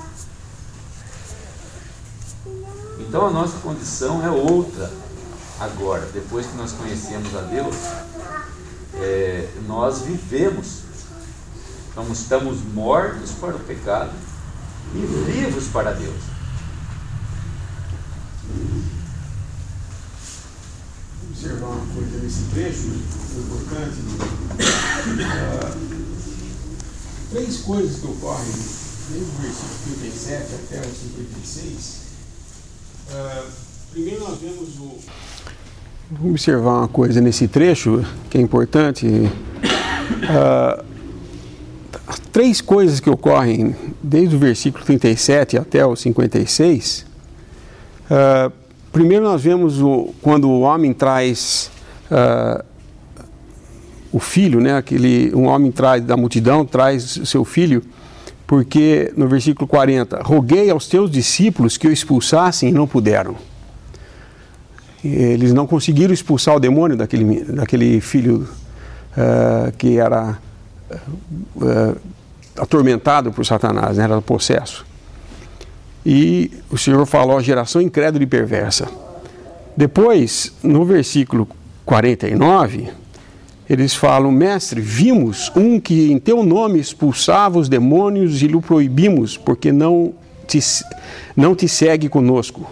Então 3.11 3.27
a 3.27 3.31
nossa 3.31 3.59
condição 3.59 4.25
é 4.25 4.31
outra 4.31 4.88
agora, 5.59 6.09
depois 6.14 6.46
que 6.46 6.57
nós 6.57 6.70
conhecemos 6.70 7.35
a 7.37 7.40
Deus, 7.40 7.75
é, 8.94 9.49
nós 9.66 10.03
vivemos 10.03 10.85
então 11.90 12.07
estamos 12.12 12.62
mortos 12.73 13.33
para 13.33 13.57
o 13.57 13.59
pecado 13.59 14.12
e 14.94 14.99
vivos 15.29 15.66
para 15.73 15.90
Deus. 15.90 16.23
Observar 21.29 21.66
uma 21.66 21.94
coisa 21.94 22.16
nesse 22.18 22.42
trecho 22.55 22.87
importante. 23.37 23.99
Uh, 25.18 25.75
três 27.33 27.57
coisas 27.62 27.99
que 27.99 28.07
ocorrem 28.07 28.53
desde 29.11 29.31
o 29.31 29.42
versículo 29.42 29.96
37 29.99 30.55
até 30.55 30.81
o 30.81 30.94
56. 30.94 32.10
Uh, 33.11 33.12
ah, 33.12 33.42
primeiro 33.92 34.20
nós 34.20 34.38
vemos 34.38 34.79
o. 34.79 34.99
Vamos 36.12 36.31
observar 36.31 36.79
uma 36.79 36.88
coisa 36.88 37.20
nesse 37.20 37.49
trecho 37.49 38.05
que 38.29 38.38
é 38.38 38.40
importante. 38.40 39.07
Uh, 39.07 40.85
três 42.33 42.61
coisas 42.61 43.01
que 43.01 43.11
ocorrem 43.11 43.75
desde 44.03 44.37
o 44.37 44.38
versículo 44.38 44.85
37 44.85 45.59
até 45.59 45.85
o 45.85 45.96
56. 45.96 47.01
Uh, 47.01 47.07
ah, 48.11 48.53
primeiro, 48.92 49.25
nós 49.25 49.42
vemos 49.42 49.81
o, 49.81 50.14
quando 50.23 50.49
o 50.49 50.61
homem 50.61 50.92
traz 50.92 51.70
uh, 52.11 52.64
o 54.12 54.18
filho, 54.18 54.61
né, 54.61 54.77
aquele, 54.77 55.35
um 55.35 55.46
homem 55.46 55.70
traz 55.70 56.03
da 56.05 56.16
multidão, 56.16 56.64
traz 56.64 57.20
seu 57.25 57.44
filho, 57.44 57.83
porque 58.51 59.13
no 59.17 59.29
versículo 59.29 59.65
40, 59.69 60.23
roguei 60.25 60.71
aos 60.71 60.89
teus 60.89 61.09
discípulos 61.09 61.77
que 61.77 61.87
o 61.87 61.93
expulsassem 61.93 62.71
e 62.71 62.73
não 62.73 62.85
puderam. 62.85 63.37
Eles 65.05 65.53
não 65.53 65.69
conseguiram 65.69 66.13
expulsar 66.13 66.57
o 66.57 66.59
demônio 66.59 66.97
daquele, 66.97 67.45
daquele 67.45 68.01
filho 68.01 68.49
uh, 69.13 69.71
que 69.79 69.99
era 69.99 70.37
uh, 70.91 71.97
atormentado 72.59 73.31
por 73.31 73.47
Satanás, 73.47 73.99
né? 73.99 74.03
era 74.03 74.21
possesso. 74.21 74.85
E 76.05 76.51
o 76.73 76.77
Senhor 76.77 77.07
falou, 77.07 77.41
geração 77.41 77.81
incrédula 77.81 78.25
e 78.25 78.27
perversa. 78.27 78.89
Depois, 79.77 80.53
no 80.61 80.85
versículo 80.85 81.47
49, 81.85 82.91
eles 83.71 83.95
falam, 83.95 84.33
mestre, 84.33 84.81
vimos 84.81 85.53
um 85.55 85.79
que 85.79 86.11
em 86.11 86.19
teu 86.19 86.43
nome 86.43 86.81
expulsava 86.81 87.57
os 87.57 87.69
demônios 87.69 88.43
e 88.43 88.49
lhe 88.49 88.61
proibimos, 88.61 89.37
porque 89.37 89.71
não 89.71 90.13
te, 90.45 90.59
não 91.37 91.55
te 91.55 91.69
segue 91.69 92.09
conosco. 92.09 92.69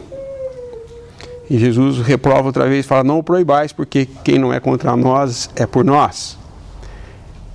E 1.49 1.57
Jesus 1.57 2.05
reprova 2.05 2.49
outra 2.49 2.69
vez, 2.69 2.85
fala, 2.85 3.05
não 3.05 3.21
o 3.21 3.23
proibais, 3.23 3.73
porque 3.73 4.09
quem 4.25 4.41
não 4.41 4.53
é 4.53 4.59
contra 4.59 4.97
nós 4.97 5.49
é 5.55 5.65
por 5.69 5.85
nós. 5.85 6.37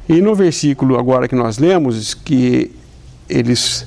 E 0.07 0.21
no 0.21 0.33
versículo 0.33 0.97
agora 0.97 1.27
que 1.27 1.35
nós 1.35 1.57
lemos, 1.57 2.13
que 2.13 2.71
eles 3.27 3.81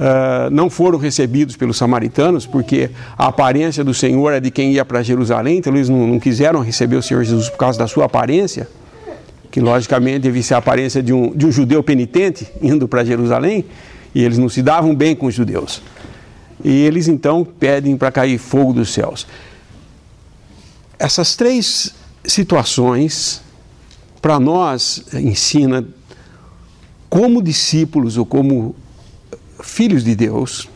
uh, 0.00 0.48
não 0.50 0.70
foram 0.70 0.98
recebidos 0.98 1.54
pelos 1.54 1.76
samaritanos, 1.76 2.46
porque 2.46 2.88
a 3.18 3.26
aparência 3.26 3.84
do 3.84 3.92
Senhor 3.92 4.32
é 4.32 4.40
de 4.40 4.50
quem 4.50 4.72
ia 4.72 4.86
para 4.86 5.02
Jerusalém, 5.02 5.58
então 5.58 5.74
eles 5.74 5.90
não, 5.90 6.06
não, 6.06 6.18
quiseram 6.18 6.60
receber 6.60 6.96
o 6.96 7.02
Senhor 7.02 7.22
Jesus 7.22 7.50
por 7.50 7.58
causa 7.58 7.78
da 7.78 7.86
sua 7.86 8.06
aparência, 8.06 8.66
que 9.52 9.60
logicamente 9.60 10.20
devia 10.20 10.42
ser 10.42 10.54
a 10.54 10.58
aparência 10.58 11.02
de 11.02 11.12
um, 11.12 11.30
de 11.36 11.44
um 11.44 11.52
judeu 11.52 11.82
penitente 11.82 12.50
indo 12.62 12.88
para 12.88 13.04
Jerusalém, 13.04 13.66
e 14.14 14.24
eles 14.24 14.38
não 14.38 14.48
se 14.48 14.62
davam 14.62 14.94
bem 14.94 15.14
com 15.14 15.26
os 15.26 15.34
judeus. 15.34 15.82
E 16.64 16.70
eles 16.70 17.06
então 17.06 17.44
pedem 17.44 17.94
para 17.94 18.10
cair 18.10 18.38
fogo 18.38 18.72
dos 18.72 18.90
céus. 18.94 19.26
Essas 20.98 21.36
três 21.36 21.94
situações, 22.24 23.42
para 24.22 24.40
nós, 24.40 25.04
ensina 25.12 25.86
como 27.10 27.42
discípulos 27.42 28.16
ou 28.16 28.24
como 28.24 28.74
filhos 29.62 30.02
de 30.02 30.14
Deus, 30.14 30.66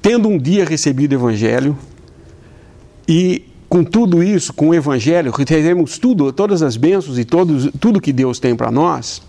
tendo 0.00 0.28
um 0.28 0.38
dia 0.38 0.64
recebido 0.64 1.12
o 1.12 1.14
Evangelho 1.16 1.76
e 3.08 3.44
com 3.68 3.84
tudo 3.84 4.22
isso, 4.22 4.52
com 4.52 4.70
o 4.70 4.74
Evangelho, 4.74 5.30
recebemos 5.30 5.98
tudo, 5.98 6.32
todas 6.32 6.62
as 6.62 6.76
bênçãos 6.76 7.18
e 7.18 7.24
todos, 7.24 7.70
tudo 7.78 8.00
que 8.00 8.12
Deus 8.12 8.38
tem 8.38 8.56
para 8.56 8.70
nós, 8.70 9.22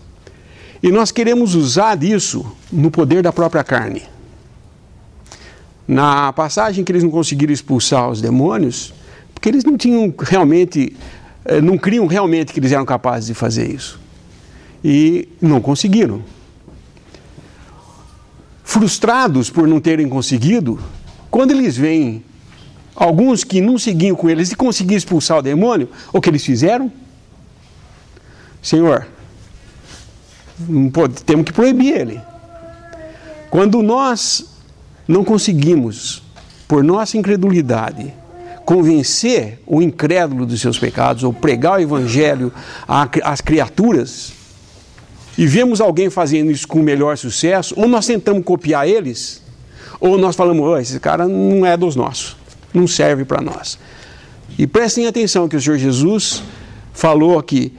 e 0.81 0.89
nós 0.91 1.11
queremos 1.11 1.55
usar 1.55 1.95
disso 1.95 2.45
no 2.71 2.89
poder 2.89 3.21
da 3.21 3.33
própria 3.33 3.63
carne. 3.63 4.03
Na 5.85 6.31
passagem 6.31 6.85
que 6.85 6.91
eles 6.91 7.03
não 7.03 7.11
conseguiram 7.11 7.51
expulsar 7.51 8.09
os 8.09 8.21
demônios, 8.21 8.93
porque 9.33 9.49
eles 9.49 9.65
não 9.65 9.77
tinham 9.77 10.13
realmente, 10.17 10.95
eh, 11.43 11.59
não 11.59 11.77
criam 11.77 12.07
realmente 12.07 12.53
que 12.53 12.59
eles 12.59 12.71
eram 12.71 12.85
capazes 12.85 13.27
de 13.27 13.33
fazer 13.33 13.69
isso. 13.73 13.99
E 14.81 15.27
não 15.41 15.59
conseguiram 15.59 16.23
frustrados 18.63 19.49
por 19.49 19.67
não 19.67 19.81
terem 19.81 20.07
conseguido, 20.07 20.79
quando 21.29 21.51
eles 21.51 21.75
veem 21.75 22.23
alguns 22.99 23.45
que 23.45 23.61
não 23.61 23.77
seguiam 23.77 24.15
com 24.15 24.29
eles 24.29 24.51
e 24.51 24.55
conseguiram 24.55 24.97
expulsar 24.97 25.37
o 25.37 25.41
demônio, 25.41 25.89
o 26.11 26.19
que 26.19 26.29
eles 26.29 26.43
fizeram? 26.43 26.91
Senhor, 28.61 29.07
pode, 30.91 31.23
temos 31.23 31.45
que 31.45 31.53
proibir 31.53 31.95
ele. 31.95 32.21
Quando 33.49 33.81
nós 33.81 34.45
não 35.07 35.23
conseguimos, 35.23 36.21
por 36.67 36.83
nossa 36.83 37.17
incredulidade, 37.17 38.13
convencer 38.65 39.59
o 39.65 39.81
incrédulo 39.81 40.45
dos 40.45 40.61
seus 40.61 40.77
pecados 40.77 41.23
ou 41.23 41.33
pregar 41.33 41.79
o 41.79 41.81
evangelho 41.81 42.53
às 43.23 43.41
criaturas, 43.41 44.33
e 45.37 45.47
vemos 45.47 45.79
alguém 45.79 46.09
fazendo 46.09 46.51
isso 46.51 46.67
com 46.67 46.79
melhor 46.79 47.17
sucesso, 47.17 47.73
ou 47.77 47.87
nós 47.87 48.05
tentamos 48.05 48.43
copiar 48.43 48.87
eles, 48.87 49.41
ou 49.99 50.17
nós 50.17 50.35
falamos, 50.35 50.63
oh, 50.67 50.77
esse 50.77 50.99
cara 50.99 51.27
não 51.27 51.65
é 51.65 51.77
dos 51.77 51.95
nossos, 51.95 52.35
não 52.73 52.87
serve 52.87 53.25
para 53.25 53.41
nós. 53.41 53.77
E 54.57 54.67
prestem 54.67 55.07
atenção 55.07 55.47
que 55.47 55.55
o 55.55 55.61
Senhor 55.61 55.77
Jesus 55.77 56.43
falou 56.93 57.39
aqui, 57.39 57.73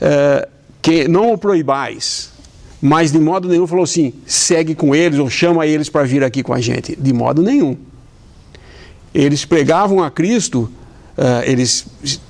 é, 0.00 0.48
que 0.82 1.06
não 1.08 1.32
o 1.32 1.38
proibais, 1.38 2.30
mas 2.80 3.10
de 3.10 3.18
modo 3.18 3.48
nenhum 3.48 3.66
falou 3.66 3.84
assim, 3.84 4.12
segue 4.26 4.74
com 4.74 4.94
eles 4.94 5.18
ou 5.18 5.30
chama 5.30 5.66
eles 5.66 5.88
para 5.88 6.04
vir 6.04 6.22
aqui 6.22 6.42
com 6.42 6.52
a 6.52 6.60
gente. 6.60 6.94
De 6.96 7.12
modo 7.12 7.42
nenhum. 7.42 7.76
Eles 9.14 9.44
pregavam 9.44 10.02
a 10.02 10.10
Cristo, 10.10 10.70
uh, 11.16 11.42
eles 11.44 11.86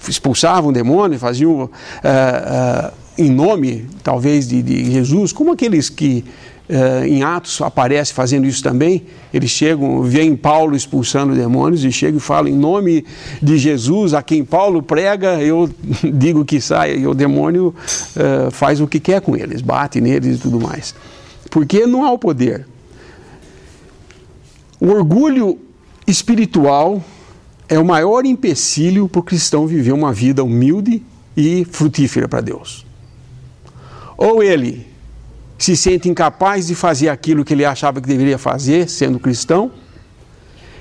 expulsavam 0.09 0.73
demônios, 0.73 1.21
faziam 1.21 1.65
uh, 1.65 1.69
uh, 1.69 2.93
em 3.19 3.31
nome, 3.31 3.87
talvez, 4.03 4.47
de, 4.47 4.63
de 4.63 4.93
Jesus, 4.93 5.33
como 5.33 5.53
aqueles 5.53 5.91
que 5.91 6.25
uh, 6.69 7.05
em 7.05 7.23
Atos 7.23 7.61
aparecem 7.61 8.15
fazendo 8.15 8.47
isso 8.47 8.63
também. 8.63 9.05
Eles 9.33 9.51
chegam, 9.51 10.03
veem 10.03 10.37
Paulo 10.37 10.77
expulsando 10.77 11.35
demônios 11.35 11.85
e 11.85 11.93
chegam 11.93 12.19
e 12.19 12.21
falam 12.21 12.49
em 12.49 12.57
nome 12.57 13.05
de 13.43 13.59
Jesus, 13.59 14.15
a 14.15 14.23
quem 14.23 14.45
Paulo 14.45 14.83
prega, 14.83 15.41
eu 15.43 15.69
digo 16.03 16.45
que 16.45 16.61
sai, 16.61 16.99
e 16.99 17.07
o 17.07 17.15
demônio 17.15 17.75
uh, 18.17 18.51
faz 18.51 18.81
o 18.81 18.87
que 18.87 19.01
quer 19.01 19.21
com 19.21 19.37
eles, 19.37 19.61
bate 19.61 20.01
neles 20.01 20.37
e 20.37 20.41
tudo 20.41 20.61
mais. 20.61 20.95
Porque 21.51 21.87
não 21.87 22.05
há 22.05 22.13
o 22.13 22.19
poder. 22.19 22.67
O 24.81 24.89
orgulho 24.89 25.59
espiritual 26.07 27.03
é 27.69 27.79
o 27.79 27.85
maior 27.85 28.25
empecilho 28.25 29.09
para 29.09 29.21
o 29.21 29.23
cristão 29.23 29.67
viver 29.67 29.93
uma 29.93 30.13
vida 30.13 30.45
humilde 30.45 31.03
e 31.37 31.65
frutífera 31.65 32.29
para 32.29 32.41
Deus. 32.41 32.87
Ou 34.17 34.43
ele 34.43 34.87
se 35.59 35.77
sente 35.77 36.09
incapaz 36.09 36.67
de 36.67 36.75
fazer 36.75 37.09
aquilo 37.09 37.45
que 37.45 37.55
ele 37.55 37.65
achava 37.65 38.01
que 38.01 38.09
deveria 38.09 38.39
fazer, 38.39 38.89
sendo 38.89 39.19
cristão, 39.19 39.71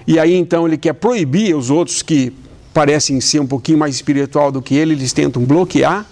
e 0.08 0.20
aí 0.20 0.36
então 0.36 0.68
ele 0.68 0.78
quer 0.78 0.94
proibir 0.94 1.56
os 1.56 1.70
outros 1.70 2.02
que 2.02 2.34
parecem 2.74 3.20
ser 3.22 3.40
um 3.40 3.48
pouquinho 3.48 3.78
mais 3.78 3.96
espiritual 3.96 4.52
do 4.52 4.62
que 4.62 4.76
ele, 4.76 4.94
eles 4.94 5.14
tentam 5.14 5.44
bloquear. 5.44 6.06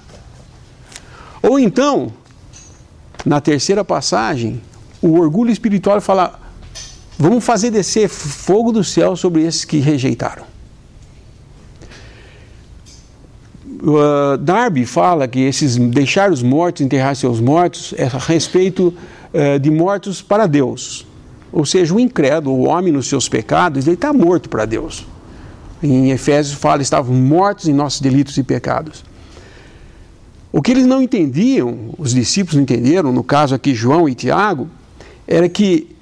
Ou 1.41 1.59
então, 1.59 2.11
na 3.25 3.41
terceira 3.41 3.83
passagem, 3.83 4.61
o 5.01 5.19
orgulho 5.19 5.51
espiritual 5.51 5.99
fala: 5.99 6.39
vamos 7.19 7.43
fazer 7.43 7.69
descer 7.69 8.07
fogo 8.07 8.71
do 8.71 8.83
céu 8.83 9.15
sobre 9.15 9.43
esses 9.43 9.65
que 9.65 9.77
rejeitaram. 9.77 10.52
Uh, 13.83 14.37
Darby 14.37 14.85
fala 14.85 15.27
que 15.27 15.39
esses 15.39 15.77
deixar 15.77 16.31
os 16.31 16.41
mortos, 16.41 16.81
enterrar 16.81 17.15
seus 17.15 17.39
mortos, 17.39 17.93
é 17.97 18.05
a 18.05 18.17
respeito 18.17 18.93
uh, 19.33 19.59
de 19.59 19.69
mortos 19.69 20.21
para 20.21 20.47
Deus. 20.47 21.05
Ou 21.51 21.65
seja, 21.65 21.93
o 21.93 21.99
incrédulo, 21.99 22.55
o 22.55 22.67
homem 22.67 22.91
nos 22.91 23.07
seus 23.07 23.29
pecados, 23.29 23.85
ele 23.85 23.95
está 23.95 24.11
morto 24.11 24.49
para 24.49 24.65
Deus. 24.65 25.05
Em 25.83 26.11
Efésios 26.11 26.55
fala, 26.55 26.81
estavam 26.81 27.13
mortos 27.13 27.67
em 27.67 27.73
nossos 27.73 28.01
delitos 28.01 28.37
e 28.37 28.43
pecados. 28.43 29.03
O 30.51 30.61
que 30.61 30.71
eles 30.71 30.85
não 30.85 31.01
entendiam, 31.01 31.93
os 31.97 32.13
discípulos 32.13 32.55
não 32.55 32.63
entenderam, 32.63 33.11
no 33.11 33.23
caso 33.23 33.53
aqui 33.53 33.75
João 33.75 34.07
e 34.07 34.15
Tiago, 34.15 34.69
era 35.27 35.49
que 35.49 35.93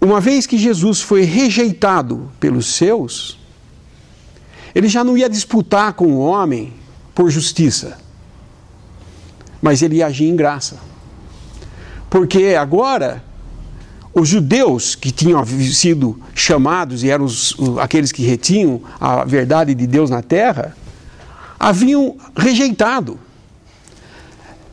uma 0.00 0.20
vez 0.20 0.46
que 0.46 0.56
Jesus 0.56 1.00
foi 1.00 1.22
rejeitado 1.22 2.30
pelos 2.38 2.74
seus, 2.74 3.38
ele 4.74 4.88
já 4.88 5.02
não 5.02 5.16
ia 5.16 5.28
disputar 5.28 5.92
com 5.94 6.06
o 6.12 6.18
homem 6.18 6.72
por 7.14 7.30
justiça, 7.30 7.98
mas 9.60 9.82
ele 9.82 9.96
ia 9.96 10.06
agir 10.06 10.28
em 10.28 10.36
graça. 10.36 10.78
Porque 12.08 12.56
agora, 12.58 13.22
os 14.12 14.28
judeus 14.28 14.94
que 14.94 15.10
tinham 15.10 15.44
sido 15.46 16.20
chamados 16.34 17.04
e 17.04 17.10
eram 17.10 17.24
os, 17.24 17.54
aqueles 17.80 18.10
que 18.10 18.22
retinham 18.22 18.82
a 19.00 19.24
verdade 19.24 19.74
de 19.74 19.86
Deus 19.86 20.10
na 20.10 20.22
terra, 20.22 20.76
haviam 21.58 22.16
rejeitado. 22.36 23.18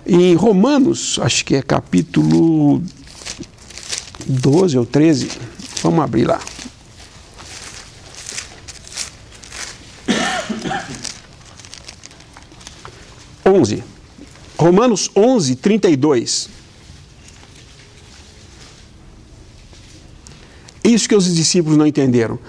Em 0.05 0.33
Romanos, 0.35 1.19
acho 1.21 1.43
que 1.43 1.55
é 1.55 1.61
capítulo 1.61 2.81
12 4.25 4.77
ou 4.77 4.85
13, 4.85 5.29
vamos 5.83 6.03
abrir 6.03 6.25
lá. 6.25 6.39
11. 13.57 13.83
Romanos 14.57 15.09
11, 15.15 15.55
32. 15.55 16.49
Isso 20.83 21.09
que 21.09 21.15
os 21.15 21.33
discípulos 21.33 21.77
não 21.77 21.85
entenderam. 21.85 22.39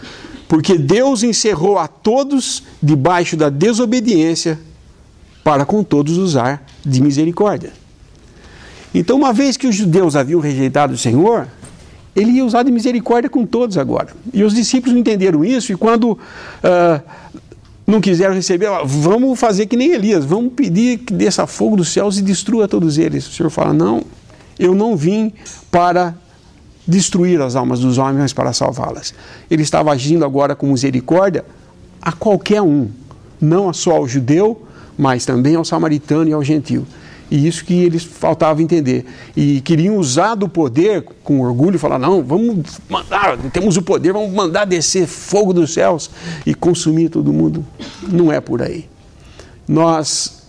Porque 0.49 0.79
Deus 0.79 1.23
encerrou 1.23 1.79
a 1.79 1.87
todos 1.87 2.63
debaixo 2.83 3.37
da 3.37 3.51
desobediência 3.51 4.59
para 5.45 5.65
com 5.65 5.83
todos 5.83 6.17
usar 6.17 6.65
de 6.85 7.03
misericórdia. 7.03 7.73
Então, 8.95 9.17
uma 9.17 9.33
vez 9.33 9.57
que 9.57 9.67
os 9.67 9.75
judeus 9.75 10.17
haviam 10.17 10.41
rejeitado 10.41 10.95
o 10.95 10.99
Senhor, 10.99 11.47
ele 12.17 12.33
ia 12.33 12.45
usar 12.45 12.63
de 12.63 12.71
misericórdia 12.71 13.29
com 13.29 13.45
todos 13.45 13.77
agora. 13.77 14.09
E 14.33 14.43
os 14.43 14.55
discípulos 14.55 14.97
entenderam 14.97 15.45
isso, 15.45 15.73
e 15.73 15.77
quando 15.77 16.13
uh, 16.13 16.19
não 17.89 18.03
quiseram 18.03 18.35
receber, 18.35 18.69
vamos 18.85 19.41
fazer 19.41 19.65
que 19.65 19.75
nem 19.75 19.93
Elias, 19.93 20.23
vamos 20.23 20.53
pedir 20.53 20.99
que 20.99 21.15
desça 21.15 21.47
fogo 21.47 21.75
dos 21.75 21.89
céus 21.89 22.19
e 22.19 22.23
destrua 22.23 22.69
todos 22.69 22.99
eles. 22.99 23.27
O 23.27 23.33
Senhor 23.33 23.49
fala: 23.49 23.73
Não, 23.73 24.03
eu 24.59 24.75
não 24.75 24.95
vim 24.95 25.33
para 25.71 26.15
destruir 26.87 27.41
as 27.41 27.57
almas 27.57 27.81
dos 27.81 27.97
homens, 27.97 28.19
mas 28.19 28.33
para 28.35 28.53
salvá-las. 28.53 29.15
Ele 29.51 29.63
estava 29.63 29.91
agindo 29.91 30.23
agora 30.23 30.55
com 30.55 30.67
misericórdia 30.67 31.47
a 32.03 32.13
qualquer 32.13 32.61
um, 32.61 32.91
não 33.41 33.73
só 33.73 33.93
ao 33.93 34.07
judeu, 34.07 34.67
mas 34.97 35.25
também 35.25 35.55
ao 35.55 35.65
samaritano 35.65 36.29
e 36.29 36.33
ao 36.35 36.45
gentio. 36.45 36.87
E 37.31 37.47
isso 37.47 37.65
que 37.65 37.75
eles 37.75 38.03
faltavam 38.05 38.63
entender. 38.63 39.05
E 39.37 39.61
queriam 39.61 39.97
usar 39.97 40.35
do 40.35 40.49
poder 40.49 41.03
com 41.23 41.41
orgulho 41.41 41.79
falar: 41.79 41.99
não, 41.99 42.23
vamos 42.23 42.79
mandar, 42.89 43.37
temos 43.53 43.77
o 43.77 43.83
poder, 43.83 44.13
vamos 44.13 44.33
mandar 44.33 44.65
descer 44.65 45.07
fogo 45.07 45.53
dos 45.53 45.73
céus 45.75 46.11
e 46.47 46.55
consumir 46.55 47.11
todo 47.11 47.33
mundo. 47.33 47.65
Não 48.03 48.33
é 48.33 48.41
por 48.41 48.63
aí. 48.63 48.89
Nós 49.67 50.43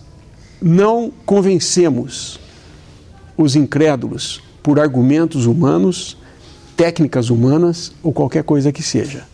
não 0.60 1.12
convencemos 1.26 2.40
os 3.36 3.56
incrédulos 3.56 4.42
por 4.62 4.78
argumentos 4.78 5.46
humanos 5.46 6.16
técnicas 6.80 7.28
humanas 7.28 7.92
ou 8.02 8.10
qualquer 8.10 8.42
coisa 8.42 8.72
que 8.72 8.82
seja. 8.82 9.24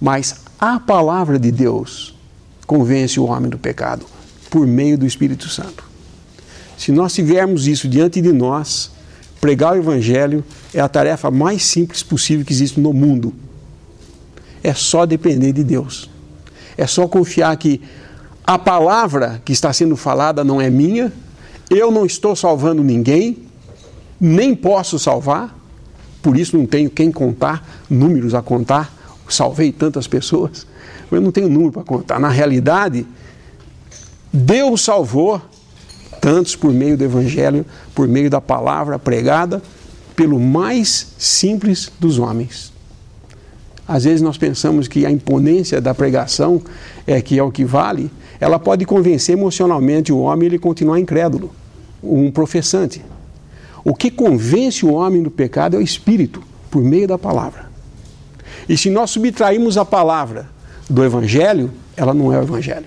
Mas 0.00 0.34
a 0.58 0.80
palavra 0.80 1.38
de 1.38 1.52
Deus 1.52 2.12
convence 2.66 3.20
o 3.20 3.26
homem 3.26 3.48
do 3.48 3.56
pecado 3.56 4.04
por 4.50 4.66
meio 4.66 4.98
do 4.98 5.06
Espírito 5.06 5.48
Santo. 5.48 5.91
Se 6.82 6.90
nós 6.90 7.14
tivermos 7.14 7.68
isso 7.68 7.86
diante 7.86 8.20
de 8.20 8.32
nós, 8.32 8.90
pregar 9.40 9.74
o 9.74 9.76
Evangelho 9.76 10.44
é 10.74 10.80
a 10.80 10.88
tarefa 10.88 11.30
mais 11.30 11.62
simples 11.62 12.02
possível 12.02 12.44
que 12.44 12.52
existe 12.52 12.80
no 12.80 12.92
mundo. 12.92 13.32
É 14.64 14.74
só 14.74 15.06
depender 15.06 15.52
de 15.52 15.62
Deus. 15.62 16.10
É 16.76 16.84
só 16.84 17.06
confiar 17.06 17.56
que 17.56 17.80
a 18.44 18.58
palavra 18.58 19.40
que 19.44 19.52
está 19.52 19.72
sendo 19.72 19.94
falada 19.94 20.42
não 20.42 20.60
é 20.60 20.68
minha, 20.70 21.12
eu 21.70 21.92
não 21.92 22.04
estou 22.04 22.34
salvando 22.34 22.82
ninguém, 22.82 23.38
nem 24.20 24.52
posso 24.52 24.98
salvar, 24.98 25.56
por 26.20 26.36
isso 26.36 26.58
não 26.58 26.66
tenho 26.66 26.90
quem 26.90 27.12
contar, 27.12 27.64
números 27.88 28.34
a 28.34 28.42
contar, 28.42 28.92
salvei 29.28 29.70
tantas 29.70 30.08
pessoas, 30.08 30.66
eu 31.12 31.20
não 31.20 31.30
tenho 31.30 31.48
número 31.48 31.70
para 31.70 31.84
contar. 31.84 32.18
Na 32.18 32.28
realidade, 32.28 33.06
Deus 34.32 34.80
salvou 34.82 35.40
tantos 36.20 36.54
por 36.56 36.72
meio 36.72 36.96
do 36.96 37.04
Evangelho, 37.04 37.64
por 37.94 38.06
meio 38.06 38.30
da 38.30 38.40
palavra 38.40 38.98
pregada, 38.98 39.62
pelo 40.14 40.38
mais 40.38 41.14
simples 41.18 41.90
dos 41.98 42.18
homens. 42.18 42.72
Às 43.86 44.04
vezes 44.04 44.22
nós 44.22 44.38
pensamos 44.38 44.86
que 44.86 45.04
a 45.04 45.10
imponência 45.10 45.80
da 45.80 45.94
pregação 45.94 46.62
é 47.06 47.20
que 47.20 47.38
é 47.38 47.42
o 47.42 47.50
que 47.50 47.64
vale, 47.64 48.10
ela 48.40 48.58
pode 48.58 48.84
convencer 48.84 49.36
emocionalmente 49.36 50.12
o 50.12 50.18
homem 50.18 50.46
ele 50.46 50.58
continuar 50.58 50.98
incrédulo, 50.98 51.52
um 52.02 52.30
professante. 52.30 53.04
O 53.84 53.94
que 53.94 54.10
convence 54.10 54.84
o 54.84 54.92
homem 54.92 55.22
do 55.22 55.30
pecado 55.30 55.76
é 55.76 55.78
o 55.78 55.82
Espírito, 55.82 56.42
por 56.70 56.82
meio 56.82 57.06
da 57.06 57.18
palavra. 57.18 57.70
E 58.68 58.76
se 58.76 58.90
nós 58.90 59.10
subtrairmos 59.10 59.76
a 59.76 59.84
palavra 59.84 60.48
do 60.88 61.04
Evangelho, 61.04 61.70
ela 61.96 62.14
não 62.14 62.32
é 62.32 62.38
o 62.38 62.42
Evangelho. 62.42 62.86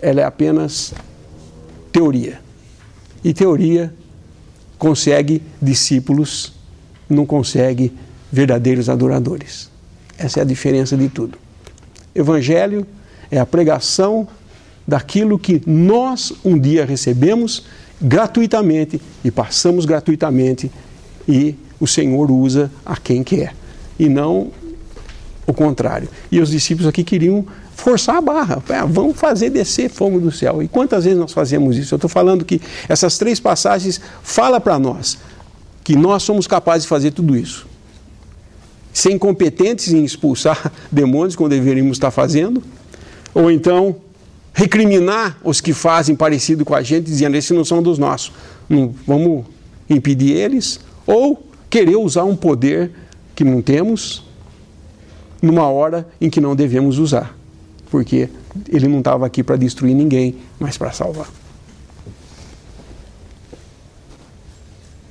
Ela 0.00 0.20
é 0.20 0.24
apenas 0.24 0.92
teoria. 1.92 2.40
E 3.24 3.32
teoria 3.32 3.92
consegue 4.78 5.42
discípulos, 5.60 6.52
não 7.08 7.26
consegue 7.26 7.92
verdadeiros 8.30 8.88
adoradores. 8.88 9.70
Essa 10.16 10.40
é 10.40 10.42
a 10.42 10.46
diferença 10.46 10.96
de 10.96 11.08
tudo. 11.08 11.38
Evangelho 12.14 12.86
é 13.30 13.38
a 13.38 13.46
pregação 13.46 14.26
daquilo 14.86 15.38
que 15.38 15.62
nós 15.66 16.32
um 16.44 16.58
dia 16.58 16.84
recebemos 16.84 17.64
gratuitamente 18.00 19.00
e 19.24 19.30
passamos 19.30 19.84
gratuitamente 19.84 20.70
e 21.28 21.54
o 21.80 21.86
Senhor 21.86 22.30
usa 22.30 22.70
a 22.84 22.96
quem 22.96 23.22
quer 23.22 23.54
e 23.98 24.08
não 24.08 24.50
o 25.46 25.52
contrário. 25.52 26.08
E 26.30 26.40
os 26.40 26.50
discípulos 26.50 26.88
aqui 26.88 27.02
queriam 27.02 27.44
forçar 27.78 28.16
a 28.16 28.20
barra, 28.20 28.62
é, 28.68 28.84
vamos 28.84 29.16
fazer 29.16 29.50
descer 29.50 29.88
fogo 29.88 30.18
do 30.18 30.32
céu. 30.32 30.60
E 30.62 30.68
quantas 30.68 31.04
vezes 31.04 31.18
nós 31.18 31.32
fazemos 31.32 31.76
isso? 31.76 31.94
Eu 31.94 31.96
estou 31.96 32.10
falando 32.10 32.44
que 32.44 32.60
essas 32.88 33.16
três 33.16 33.38
passagens 33.38 34.00
falam 34.22 34.60
para 34.60 34.78
nós 34.78 35.16
que 35.84 35.96
nós 35.96 36.22
somos 36.24 36.46
capazes 36.46 36.82
de 36.82 36.88
fazer 36.88 37.12
tudo 37.12 37.36
isso. 37.36 37.66
Ser 38.92 39.12
incompetentes 39.12 39.92
em 39.92 40.04
expulsar 40.04 40.72
demônios, 40.90 41.36
como 41.36 41.48
deveríamos 41.48 41.92
estar 41.92 42.10
fazendo, 42.10 42.62
ou 43.32 43.50
então 43.50 43.96
recriminar 44.52 45.38
os 45.44 45.60
que 45.60 45.72
fazem 45.72 46.16
parecido 46.16 46.64
com 46.64 46.74
a 46.74 46.82
gente, 46.82 47.04
dizendo 47.04 47.36
esses 47.36 47.52
não 47.52 47.64
são 47.64 47.80
dos 47.80 47.96
nossos, 47.96 48.32
não, 48.68 48.92
vamos 49.06 49.44
impedir 49.88 50.32
eles, 50.32 50.80
ou 51.06 51.46
querer 51.70 51.96
usar 51.96 52.24
um 52.24 52.34
poder 52.34 52.90
que 53.36 53.44
não 53.44 53.62
temos 53.62 54.24
numa 55.40 55.68
hora 55.68 56.08
em 56.20 56.28
que 56.28 56.40
não 56.40 56.56
devemos 56.56 56.98
usar, 56.98 57.37
porque 57.90 58.28
ele 58.68 58.88
não 58.88 58.98
estava 58.98 59.26
aqui 59.26 59.42
para 59.42 59.56
destruir 59.56 59.94
ninguém, 59.94 60.36
mas 60.58 60.76
para 60.76 60.92
salvar. 60.92 61.28